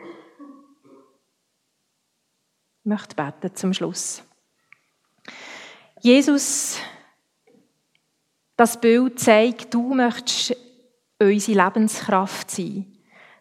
Ich 2.81 2.85
möchte 2.85 3.15
beten 3.15 3.55
zum 3.55 3.73
Schluss. 3.73 4.23
Jesus, 6.01 6.79
das 8.55 8.79
Bild 8.79 9.19
zeigt, 9.19 9.73
du 9.73 9.93
möchtest 9.93 10.55
unsere 11.19 11.65
Lebenskraft 11.65 12.49
sein. 12.51 12.85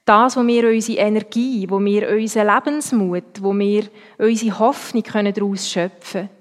Das, 0.04 0.36
wo 0.36 0.46
wir 0.46 0.68
unsere 0.68 0.98
Energie, 0.98 1.68
wo 1.68 1.78
wir 1.80 2.08
unseren 2.08 2.46
Lebensmut, 2.46 3.42
wo 3.42 3.52
wir 3.52 3.88
unsere 4.16 4.58
Hoffnung 4.58 5.02
daraus 5.04 5.70
schöpfen 5.70 6.28
können. 6.28 6.38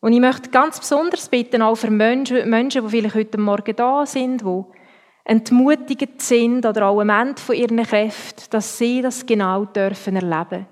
Und 0.00 0.14
ich 0.14 0.20
möchte 0.20 0.48
ganz 0.48 0.80
besonders 0.80 1.28
bitten, 1.28 1.62
auch 1.62 1.76
für 1.76 1.90
Menschen, 1.90 2.48
Menschen, 2.48 2.82
die 2.82 2.90
vielleicht 2.90 3.14
heute 3.14 3.38
Morgen 3.38 3.76
da 3.76 4.06
sind, 4.06 4.40
die 4.40 4.64
entmutigt 5.24 6.20
sind 6.22 6.66
oder 6.66 6.86
auch 6.86 7.00
am 7.00 7.10
Ende 7.10 7.40
von 7.40 7.54
ihren 7.54 7.82
Kräften, 7.82 8.44
dass 8.50 8.78
sie 8.78 9.02
das 9.02 9.26
genau 9.26 9.64
dürfen 9.64 10.16
erleben. 10.16 10.66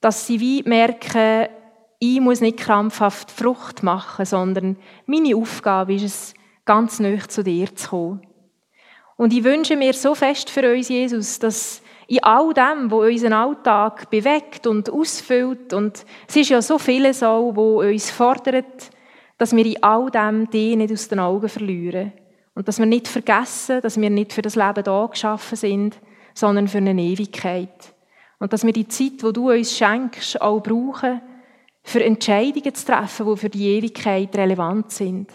Dass 0.00 0.26
sie 0.26 0.40
wie 0.40 0.62
merken, 0.62 1.48
ich 1.98 2.20
muss 2.20 2.40
nicht 2.40 2.58
krampfhaft 2.58 3.30
Frucht 3.30 3.82
machen, 3.82 4.24
sondern 4.24 4.76
meine 5.06 5.36
Aufgabe 5.36 5.94
ist 5.94 6.02
es, 6.02 6.34
ganz 6.64 6.98
nah 6.98 7.18
zu 7.28 7.42
dir 7.42 7.74
zu 7.74 7.88
kommen. 7.88 8.26
Und 9.16 9.32
ich 9.32 9.44
wünsche 9.44 9.76
mir 9.76 9.94
so 9.94 10.14
fest 10.14 10.50
für 10.50 10.74
uns, 10.74 10.88
Jesus, 10.88 11.38
dass 11.38 11.80
in 12.06 12.22
all 12.22 12.52
dem, 12.52 12.90
was 12.90 13.08
unseren 13.08 13.32
Alltag 13.32 14.10
bewegt 14.10 14.66
und 14.66 14.90
ausfüllt, 14.90 15.72
und 15.72 16.04
es 16.28 16.36
ist 16.36 16.50
ja 16.50 16.60
so 16.60 16.78
vieles 16.78 17.22
auch, 17.22 17.52
wo 17.54 17.80
uns 17.80 18.10
fordert, 18.10 18.90
dass 19.38 19.54
wir 19.54 19.64
in 19.64 19.82
all 19.82 20.10
dem 20.10 20.50
die 20.50 20.76
nicht 20.76 20.92
aus 20.92 21.08
den 21.08 21.18
Augen 21.18 21.48
verlieren. 21.48 22.12
Und 22.56 22.68
dass 22.68 22.78
wir 22.78 22.86
nicht 22.86 23.06
vergessen, 23.06 23.82
dass 23.82 24.00
wir 24.00 24.08
nicht 24.08 24.32
für 24.32 24.40
das 24.40 24.56
Leben 24.56 24.82
da 24.82 25.06
geschaffen 25.06 25.56
sind, 25.56 26.00
sondern 26.32 26.68
für 26.68 26.78
eine 26.78 26.98
Ewigkeit. 27.00 27.94
Und 28.38 28.54
dass 28.54 28.64
wir 28.64 28.72
die 28.72 28.88
Zeit, 28.88 29.22
wo 29.22 29.30
du 29.30 29.50
uns 29.50 29.76
schenkst, 29.76 30.40
auch 30.40 30.62
brauchen, 30.62 31.20
für 31.82 32.02
Entscheidungen 32.02 32.74
zu 32.74 32.86
treffen, 32.86 33.26
die 33.26 33.36
für 33.36 33.50
die 33.50 33.66
Ewigkeit 33.76 34.34
relevant 34.34 34.90
sind. 34.90 35.30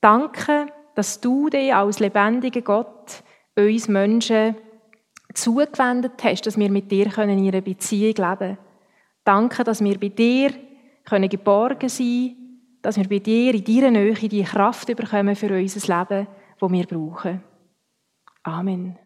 Danke, 0.00 0.66
dass 0.94 1.20
du 1.20 1.50
dich 1.50 1.74
als 1.74 2.00
lebendiger 2.00 2.62
Gott 2.62 3.22
uns 3.54 3.86
Menschen 3.86 4.56
zugewendet 5.34 6.24
hast, 6.24 6.46
dass 6.46 6.58
wir 6.58 6.70
mit 6.70 6.90
dir 6.90 7.06
in 7.18 7.30
einer 7.30 7.60
Beziehung 7.60 8.14
leben 8.14 8.38
können. 8.38 8.58
Danke, 9.24 9.62
dass 9.62 9.84
wir 9.84 10.00
bei 10.00 10.08
dir 10.08 10.54
geborgen 11.28 11.88
sein 11.90 12.34
können 12.34 12.43
dass 12.84 12.98
wir 12.98 13.08
bei 13.08 13.18
dir 13.18 13.54
in 13.54 13.64
deiner 13.64 13.90
Nähe 13.90 14.14
die 14.14 14.42
Kraft 14.42 14.94
bekommen 14.94 15.34
für 15.34 15.48
unser 15.48 15.98
Leben, 15.98 16.26
das 16.60 16.70
wir 16.70 16.86
brauchen. 16.86 17.42
Amen. 18.42 18.98